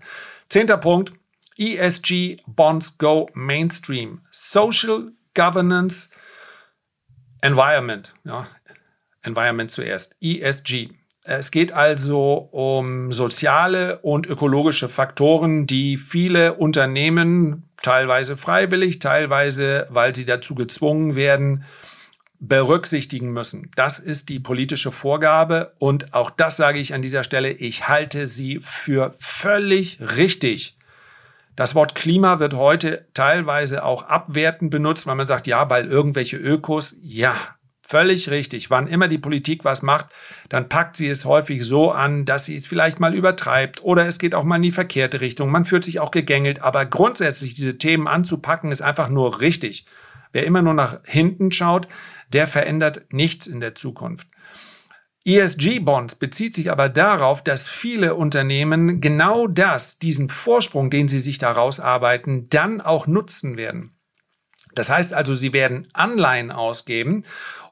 Zehnter 0.50 0.78
Punkt. 0.78 1.14
ESG 1.58 2.38
Bonds 2.46 2.98
Go 2.98 3.30
Mainstream. 3.34 4.22
Social 4.30 5.14
Governance 5.34 6.10
Environment. 7.42 8.14
Ja, 8.24 8.48
Environment 9.22 9.72
zuerst. 9.72 10.16
ESG. 10.22 10.90
Es 11.24 11.52
geht 11.52 11.74
also 11.74 12.50
um 12.52 13.12
soziale 13.12 14.00
und 14.00 14.28
ökologische 14.28 14.90
Faktoren, 14.90 15.68
die 15.68 15.98
viele 15.98 16.54
Unternehmen 16.56 17.70
teilweise 17.82 18.38
freiwillig, 18.38 19.00
teilweise, 19.00 19.88
weil 19.90 20.16
sie 20.16 20.26
dazu 20.26 20.56
gezwungen 20.56 21.16
werden, 21.16 21.66
berücksichtigen 22.40 23.32
müssen. 23.32 23.70
Das 23.76 24.00
ist 24.00 24.30
die 24.30 24.40
politische 24.40 24.92
Vorgabe 24.92 25.74
und 25.78 26.14
auch 26.14 26.30
das 26.30 26.56
sage 26.56 26.80
ich 26.80 26.94
an 26.94 27.02
dieser 27.02 27.24
Stelle, 27.26 27.52
ich 27.52 27.88
halte 27.88 28.28
sie 28.28 28.60
für 28.62 29.14
völlig 29.20 30.00
richtig. 30.18 30.78
Das 31.58 31.76
Wort 31.76 31.96
Klima 31.96 32.40
wird 32.40 32.54
heute 32.54 33.08
teilweise 33.14 33.84
auch 33.84 34.04
abwertend 34.04 34.72
benutzt, 34.72 35.06
weil 35.06 35.16
man 35.16 35.28
sagt, 35.28 35.48
ja, 35.48 35.70
weil 35.70 35.88
irgendwelche 35.88 36.38
Ökos, 36.38 36.96
ja, 37.02 37.36
Völlig 37.90 38.30
richtig. 38.30 38.70
Wann 38.70 38.86
immer 38.86 39.08
die 39.08 39.18
Politik 39.18 39.66
was 39.66 39.82
macht, 39.82 40.10
dann 40.48 40.70
packt 40.70 40.96
sie 40.96 41.08
es 41.08 41.26
häufig 41.26 41.66
so 41.66 41.92
an, 41.92 42.24
dass 42.24 42.46
sie 42.46 42.56
es 42.56 42.68
vielleicht 42.68 43.00
mal 43.00 43.16
übertreibt 43.16 43.82
oder 43.82 44.06
es 44.06 44.20
geht 44.20 44.36
auch 44.36 44.44
mal 44.44 44.58
in 44.58 44.62
die 44.62 44.72
verkehrte 44.72 45.22
Richtung. 45.22 45.50
Man 45.50 45.66
fühlt 45.66 45.84
sich 45.84 46.00
auch 46.00 46.12
gegängelt, 46.12 46.62
aber 46.62 46.86
grundsätzlich 46.86 47.56
diese 47.56 47.80
Themen 47.80 48.08
anzupacken 48.08 48.72
ist 48.72 48.84
einfach 48.84 49.10
nur 49.10 49.42
richtig. 49.42 49.88
Wer 50.32 50.46
immer 50.46 50.62
nur 50.62 50.76
nach 50.76 51.00
hinten 51.04 51.52
schaut, 51.52 51.88
der 52.32 52.48
verändert 52.48 53.12
nichts 53.12 53.48
in 53.48 53.60
der 53.60 53.74
Zukunft. 53.74 54.28
ESG-Bonds 55.26 56.14
bezieht 56.14 56.54
sich 56.54 56.70
aber 56.70 56.90
darauf, 56.90 57.44
dass 57.44 57.68
viele 57.68 58.14
Unternehmen 58.14 59.02
genau 59.02 59.48
das, 59.48 59.98
diesen 59.98 60.30
Vorsprung, 60.30 60.92
den 60.92 61.08
sie 61.08 61.20
sich 61.20 61.40
daraus 61.40 61.80
arbeiten, 61.80 62.50
dann 62.50 62.82
auch 62.82 63.08
nutzen 63.08 63.58
werden. 63.58 63.96
Das 64.76 64.90
heißt 64.90 65.14
also, 65.14 65.34
sie 65.34 65.54
werden 65.54 65.88
Anleihen 65.94 66.52
ausgeben 66.52 67.24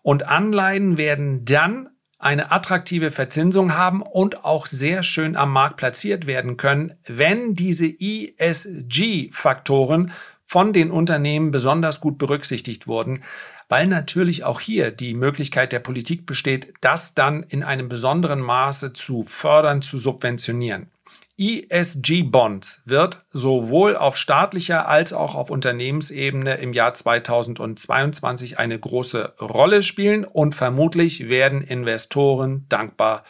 und 0.07 0.29
Anleihen 0.29 0.97
werden 0.97 1.43
dann 1.43 1.89
eine 2.17 2.53
attraktive 2.53 3.11
Verzinsung 3.11 3.75
haben 3.75 4.01
und 4.01 4.45
auch 4.45 4.65
sehr 4.65 5.03
schön 5.03 5.35
am 5.35 5.51
Markt 5.51 5.75
platziert 5.75 6.27
werden 6.27 6.55
können, 6.55 6.93
wenn 7.07 7.55
diese 7.55 7.87
ESG-Faktoren 7.87 10.13
von 10.45 10.71
den 10.71 10.91
Unternehmen 10.91 11.51
besonders 11.51 11.99
gut 11.99 12.17
berücksichtigt 12.17 12.87
wurden, 12.87 13.25
weil 13.67 13.87
natürlich 13.87 14.45
auch 14.45 14.61
hier 14.61 14.91
die 14.91 15.13
Möglichkeit 15.13 15.73
der 15.73 15.79
Politik 15.79 16.25
besteht, 16.25 16.73
das 16.79 17.13
dann 17.13 17.43
in 17.43 17.63
einem 17.63 17.89
besonderen 17.89 18.39
Maße 18.39 18.93
zu 18.93 19.23
fördern, 19.23 19.81
zu 19.81 19.97
subventionieren. 19.97 20.89
ESG-Bonds 21.37 22.81
wird 22.85 23.25
sowohl 23.31 23.95
auf 23.95 24.17
staatlicher 24.17 24.87
als 24.87 25.13
auch 25.13 25.35
auf 25.35 25.51
Unternehmensebene 25.51 26.55
im 26.55 26.73
Jahr 26.73 26.95
2022 26.95 28.57
eine 28.57 28.79
große 28.79 29.35
Rolle 29.39 29.83
spielen 29.83 30.25
und 30.25 30.55
vermutlich 30.55 31.29
werden 31.29 31.61
Investoren 31.61 32.65
dankbar 32.69 33.23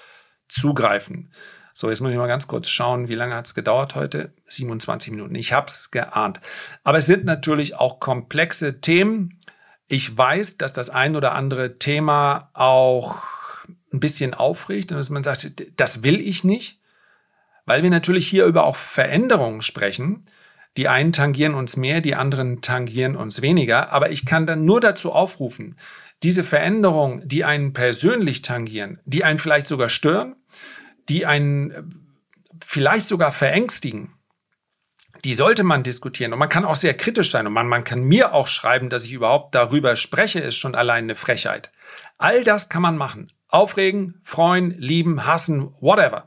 zugreifen. 0.48 1.34
So, 1.74 1.90
jetzt 1.90 2.00
muss 2.00 2.12
ich 2.12 2.18
mal 2.18 2.28
ganz 2.28 2.48
kurz 2.48 2.70
schauen, 2.70 3.10
wie 3.10 3.16
lange 3.16 3.36
hat 3.36 3.46
es 3.46 3.54
gedauert 3.54 3.96
heute? 3.96 4.34
27 4.48 5.12
Minuten. 5.12 5.36
Ich 5.36 5.52
habe 5.52 5.68
es 5.68 5.92
geahnt. 5.92 6.40
Aber 6.84 6.98
es 6.98 7.06
sind 7.06 7.26
natürlich 7.26 7.76
auch 7.76 8.00
komplexe 8.00 8.80
Themen. 8.80 9.40
Ich 9.88 10.18
weiß, 10.18 10.58
dass 10.58 10.72
das 10.74 10.90
ein 10.90 11.16
oder 11.16 11.36
andere 11.36 11.78
Thema 11.78 12.50
auch 12.54 13.22
ein 13.94 14.00
bisschen 14.00 14.34
aufregt 14.34 14.92
und 14.92 14.98
dass 14.98 15.10
man 15.10 15.24
sagt, 15.24 15.52
das 15.76 16.04
will 16.04 16.20
ich 16.20 16.44
nicht 16.44 16.77
weil 17.68 17.84
wir 17.84 17.92
natürlich 17.92 18.28
hier 18.28 18.46
über 18.46 18.64
auch 18.64 18.78
Veränderungen 18.78 19.62
sprechen. 19.62 20.26
Die 20.78 20.88
einen 20.88 21.12
tangieren 21.12 21.54
uns 21.54 21.78
mehr, 21.78 22.02
die 22.02 22.16
anderen 22.16 22.62
tangieren 22.62 23.16
uns 23.16 23.42
weniger. 23.42 23.92
Aber 23.92 24.10
ich 24.10 24.26
kann 24.26 24.48
dann 24.48 24.66
nur 24.66 24.82
dazu 24.82 25.12
aufrufen, 25.12 25.76
diese 26.24 26.44
Veränderungen, 26.44 27.28
die 27.28 27.44
einen 27.44 27.74
persönlich 27.74 28.42
tangieren, 28.42 29.00
die 29.06 29.24
einen 29.24 29.38
vielleicht 29.38 29.68
sogar 29.68 29.90
stören, 29.90 30.36
die 31.10 31.26
einen 31.26 31.72
äh, 31.72 31.84
vielleicht 32.66 33.08
sogar 33.08 33.32
verängstigen, 33.32 34.14
die 35.24 35.34
sollte 35.34 35.64
man 35.64 35.84
diskutieren. 35.84 36.32
Und 36.34 36.40
man 36.40 36.50
kann 36.50 36.66
auch 36.66 36.76
sehr 36.76 36.94
kritisch 36.96 37.32
sein. 37.32 37.48
Und 37.48 37.54
man, 37.54 37.68
man 37.68 37.84
kann 37.84 38.02
mir 38.02 38.34
auch 38.34 38.48
schreiben, 38.48 38.90
dass 38.90 39.04
ich 39.04 39.12
überhaupt 39.12 39.56
darüber 39.56 39.96
spreche, 39.96 40.40
ist 40.40 40.56
schon 40.56 40.74
allein 40.74 41.04
eine 41.06 41.16
Frechheit. 41.16 41.72
All 42.18 42.44
das 42.44 42.70
kann 42.70 42.82
man 42.82 42.98
machen. 42.98 43.32
Aufregen, 43.50 44.22
freuen, 44.24 44.72
lieben, 44.72 45.26
hassen, 45.26 45.74
whatever. 45.80 46.27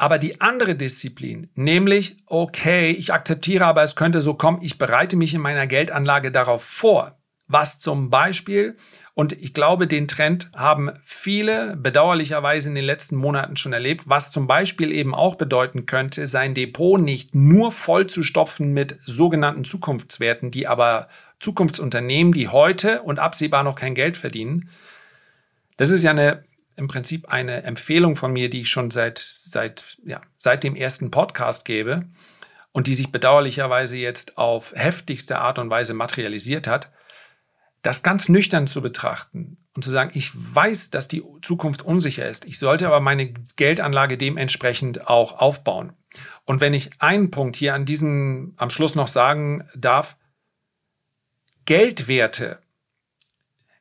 Aber 0.00 0.18
die 0.18 0.40
andere 0.40 0.76
Disziplin, 0.76 1.50
nämlich, 1.56 2.18
okay, 2.26 2.92
ich 2.92 3.12
akzeptiere, 3.12 3.66
aber 3.66 3.82
es 3.82 3.96
könnte 3.96 4.20
so 4.20 4.34
kommen, 4.34 4.62
ich 4.62 4.78
bereite 4.78 5.16
mich 5.16 5.34
in 5.34 5.40
meiner 5.40 5.66
Geldanlage 5.66 6.30
darauf 6.30 6.62
vor, 6.62 7.18
was 7.48 7.80
zum 7.80 8.08
Beispiel, 8.08 8.76
und 9.14 9.32
ich 9.32 9.52
glaube, 9.52 9.88
den 9.88 10.06
Trend 10.06 10.52
haben 10.54 10.92
viele 11.02 11.76
bedauerlicherweise 11.76 12.68
in 12.68 12.76
den 12.76 12.84
letzten 12.84 13.16
Monaten 13.16 13.56
schon 13.56 13.72
erlebt, 13.72 14.04
was 14.06 14.30
zum 14.30 14.46
Beispiel 14.46 14.92
eben 14.92 15.16
auch 15.16 15.34
bedeuten 15.34 15.84
könnte, 15.84 16.28
sein 16.28 16.54
Depot 16.54 17.00
nicht 17.00 17.34
nur 17.34 17.72
voll 17.72 18.06
zu 18.06 18.22
stopfen 18.22 18.72
mit 18.72 19.00
sogenannten 19.04 19.64
Zukunftswerten, 19.64 20.52
die 20.52 20.68
aber 20.68 21.08
Zukunftsunternehmen, 21.40 22.32
die 22.32 22.46
heute 22.46 23.02
und 23.02 23.18
absehbar 23.18 23.64
noch 23.64 23.74
kein 23.74 23.96
Geld 23.96 24.16
verdienen. 24.16 24.68
Das 25.76 25.90
ist 25.90 26.04
ja 26.04 26.12
eine 26.12 26.44
im 26.78 26.86
Prinzip 26.86 27.28
eine 27.28 27.64
Empfehlung 27.64 28.14
von 28.14 28.32
mir, 28.32 28.48
die 28.48 28.60
ich 28.60 28.70
schon 28.70 28.90
seit, 28.92 29.18
seit, 29.18 29.98
ja, 30.04 30.20
seit 30.36 30.62
dem 30.62 30.76
ersten 30.76 31.10
Podcast 31.10 31.64
gebe 31.64 32.06
und 32.70 32.86
die 32.86 32.94
sich 32.94 33.10
bedauerlicherweise 33.10 33.96
jetzt 33.96 34.38
auf 34.38 34.72
heftigste 34.76 35.40
Art 35.40 35.58
und 35.58 35.70
Weise 35.70 35.92
materialisiert 35.92 36.68
hat, 36.68 36.92
das 37.82 38.04
ganz 38.04 38.28
nüchtern 38.28 38.68
zu 38.68 38.80
betrachten 38.80 39.58
und 39.74 39.82
zu 39.82 39.90
sagen, 39.90 40.12
ich 40.14 40.30
weiß, 40.34 40.90
dass 40.90 41.08
die 41.08 41.24
Zukunft 41.42 41.82
unsicher 41.82 42.28
ist, 42.28 42.44
ich 42.44 42.60
sollte 42.60 42.86
aber 42.86 43.00
meine 43.00 43.32
Geldanlage 43.56 44.16
dementsprechend 44.16 45.08
auch 45.08 45.40
aufbauen. 45.40 45.94
Und 46.44 46.60
wenn 46.60 46.74
ich 46.74 46.90
einen 47.00 47.32
Punkt 47.32 47.56
hier 47.56 47.74
an 47.74 47.86
diesem 47.86 48.54
am 48.56 48.70
Schluss 48.70 48.94
noch 48.94 49.08
sagen 49.08 49.68
darf, 49.74 50.16
Geldwerte, 51.64 52.60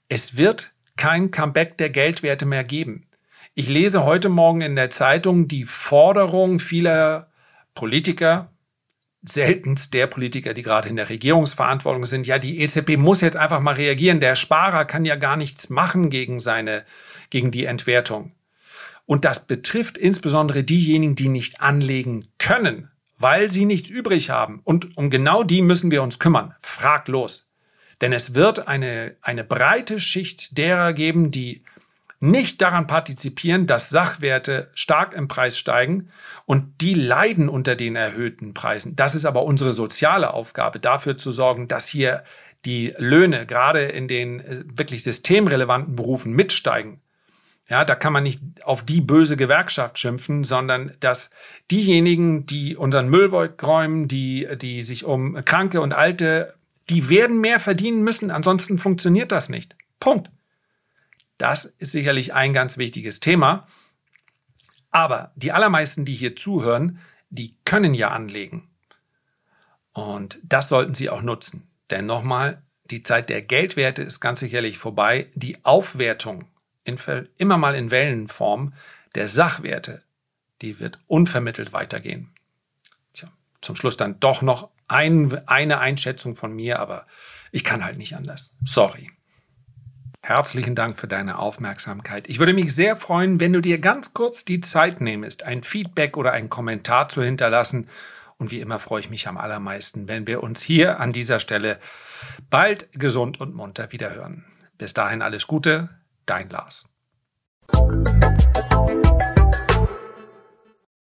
es 0.10 0.36
wird 0.36 0.74
kein 0.98 1.32
Comeback 1.32 1.78
der 1.78 1.90
Geldwerte 1.90 2.46
mehr 2.46 2.64
geben. 2.64 3.08
Ich 3.54 3.70
lese 3.70 4.04
heute 4.06 4.30
Morgen 4.30 4.62
in 4.62 4.76
der 4.76 4.90
Zeitung 4.90 5.48
die 5.48 5.64
Forderung 5.64 6.60
vieler 6.60 7.32
Politiker, 7.74 8.52
seltenst 9.24 9.94
der 9.94 10.08
Politiker, 10.08 10.54
die 10.54 10.62
gerade 10.62 10.90
in 10.90 10.96
der 10.96 11.10
Regierungsverantwortung 11.10 12.06
sind. 12.06 12.28
Ja, 12.28 12.40
die 12.40 12.60
EZB 12.60 12.98
muss 12.98 13.22
jetzt 13.22 13.38
einfach 13.38 13.60
mal 13.60 13.76
reagieren. 13.76 14.20
Der 14.20 14.36
Sparer 14.36 14.86
kann 14.86 15.06
ja 15.06 15.16
gar 15.16 15.38
nichts 15.38 15.70
machen 15.70 16.10
gegen 16.10 16.40
seine, 16.40 16.86
gegen 17.30 17.52
die 17.52 17.66
Entwertung. 17.66 18.32
Und 19.06 19.26
das 19.26 19.48
betrifft 19.48 19.98
insbesondere 19.98 20.64
diejenigen, 20.64 21.16
die 21.16 21.30
nicht 21.30 21.62
anlegen 21.62 22.28
können, 22.38 22.92
weil 23.18 23.50
sie 23.50 23.66
nichts 23.66 23.90
übrig 23.90 24.30
haben. 24.30 24.62
Und 24.64 24.98
um 24.98 25.10
genau 25.10 25.44
die 25.44 25.62
müssen 25.62 25.92
wir 25.92 26.04
uns 26.04 26.20
kümmern. 26.20 26.54
Fraglos. 26.62 27.47
Denn 28.02 28.14
es 28.14 28.36
wird 28.36 28.68
eine, 28.68 29.16
eine 29.22 29.44
breite 29.44 30.00
Schicht 30.00 30.58
derer 30.58 30.94
geben, 30.94 31.32
die 31.32 31.64
nicht 32.20 32.62
daran 32.62 32.88
partizipieren, 32.88 33.68
dass 33.68 33.90
Sachwerte 33.90 34.70
stark 34.74 35.14
im 35.14 35.28
Preis 35.28 35.58
steigen 35.58 36.10
und 36.46 36.82
die 36.82 36.96
leiden 36.96 37.48
unter 37.48 37.76
den 37.76 37.96
erhöhten 37.96 38.54
Preisen. 38.54 38.96
Das 38.96 39.14
ist 39.14 39.26
aber 39.26 39.44
unsere 39.44 39.74
soziale 39.74 40.34
Aufgabe, 40.34 40.80
dafür 40.80 41.18
zu 41.18 41.30
sorgen, 41.30 41.68
dass 41.68 41.88
hier 41.88 42.24
die 42.66 42.94
Löhne 42.98 43.46
gerade 43.46 43.84
in 43.84 44.08
den 44.08 44.40
äh, 44.40 44.64
wirklich 44.74 45.04
systemrelevanten 45.04 45.96
Berufen 45.96 46.34
mitsteigen. 46.34 47.02
Ja, 47.70 47.84
da 47.84 47.96
kann 47.96 48.14
man 48.14 48.24
nicht 48.24 48.42
auf 48.64 48.84
die 48.84 49.02
böse 49.02 49.36
Gewerkschaft 49.36 50.00
schimpfen, 50.00 50.46
sondern 50.46 50.94
dass 51.02 51.32
diejenigen, 51.70 52.46
die 52.46 52.78
unseren 52.78 53.10
Müll 53.10 53.28
räumen, 53.28 54.08
die, 54.08 54.48
die 54.56 54.84
sich 54.84 55.04
um 55.04 55.44
Kranke 55.44 55.82
und 55.82 55.94
Alte, 55.94 56.54
die 56.90 57.10
werden 57.10 57.42
mehr 57.42 57.60
verdienen 57.60 58.04
müssen, 58.04 58.32
ansonsten 58.32 58.78
funktioniert 58.78 59.32
das 59.32 59.50
nicht. 59.50 59.76
Punkt. 60.00 60.30
Das 61.38 61.66
ist 61.66 61.92
sicherlich 61.92 62.34
ein 62.34 62.54
ganz 62.54 62.78
wichtiges 62.78 63.20
Thema. 63.20 63.68
Aber 64.90 65.32
die 65.36 65.52
allermeisten, 65.52 66.06
die 66.06 66.16
hier 66.16 66.36
zuhören, 66.36 67.00
die 67.30 67.56
können 67.66 67.94
ja 67.94 68.10
anlegen. 68.10 68.70
Und 69.92 70.40
das 70.44 70.70
sollten 70.70 70.96
sie 70.96 71.10
auch 71.10 71.22
nutzen. 71.22 71.68
Denn 71.90 72.06
nochmal, 72.06 72.62
die 72.86 73.04
Zeit 73.04 73.30
der 73.30 73.42
Geldwerte 73.42 74.04
ist 74.04 74.20
ganz 74.20 74.40
sicherlich 74.40 74.78
vorbei. 74.78 75.30
Die 75.36 75.64
Aufwertung 75.66 76.46
in, 76.84 76.98
immer 77.38 77.58
mal 77.58 77.76
in 77.76 77.92
Wellenform 77.92 78.74
der 79.16 79.28
Sachwerte, 79.28 80.04
die 80.62 80.80
wird 80.80 81.00
unvermittelt 81.08 81.74
weitergehen. 81.74 82.30
Tja, 83.14 83.30
zum 83.62 83.76
Schluss 83.76 83.98
dann 83.98 84.20
doch 84.20 84.42
noch 84.42 84.70
ein, 84.88 85.48
eine 85.48 85.80
Einschätzung 85.80 86.36
von 86.36 86.54
mir, 86.54 86.80
aber 86.80 87.06
ich 87.52 87.64
kann 87.64 87.84
halt 87.84 87.98
nicht 87.98 88.16
anders. 88.16 88.56
Sorry. 88.64 89.12
Herzlichen 90.22 90.76
Dank 90.76 91.00
für 91.00 91.08
deine 91.08 91.40
Aufmerksamkeit. 91.40 92.28
Ich 92.28 92.40
würde 92.40 92.54
mich 92.54 92.76
sehr 92.76 92.98
freuen, 92.98 93.40
wenn 93.40 93.54
du 93.54 93.62
dir 93.62 93.80
ganz 93.80 94.14
kurz 94.14 94.44
die 94.44 94.60
Zeit 94.60 95.00
nehmest, 95.00 95.44
ein 95.44 95.64
Feedback 95.64 96.18
oder 96.18 96.34
einen 96.34 96.50
Kommentar 96.50 97.08
zu 97.08 97.24
hinterlassen. 97.24 97.88
Und 98.38 98.52
wie 98.52 98.60
immer 98.60 98.80
freue 98.80 99.00
ich 99.00 99.10
mich 99.10 99.28
am 99.28 99.38
allermeisten, 99.38 100.08
wenn 100.08 100.28
wir 100.28 100.44
uns 100.44 100.62
hier 100.62 101.00
an 101.00 101.14
dieser 101.14 101.40
Stelle 101.40 101.80
bald 102.50 102.90
gesund 102.92 103.40
und 103.40 103.56
munter 103.56 103.92
wiederhören. 103.92 104.44
Bis 104.78 104.94
dahin 104.94 105.22
alles 105.22 105.48
Gute, 105.48 105.90
dein 106.26 106.50
Lars. 106.50 106.90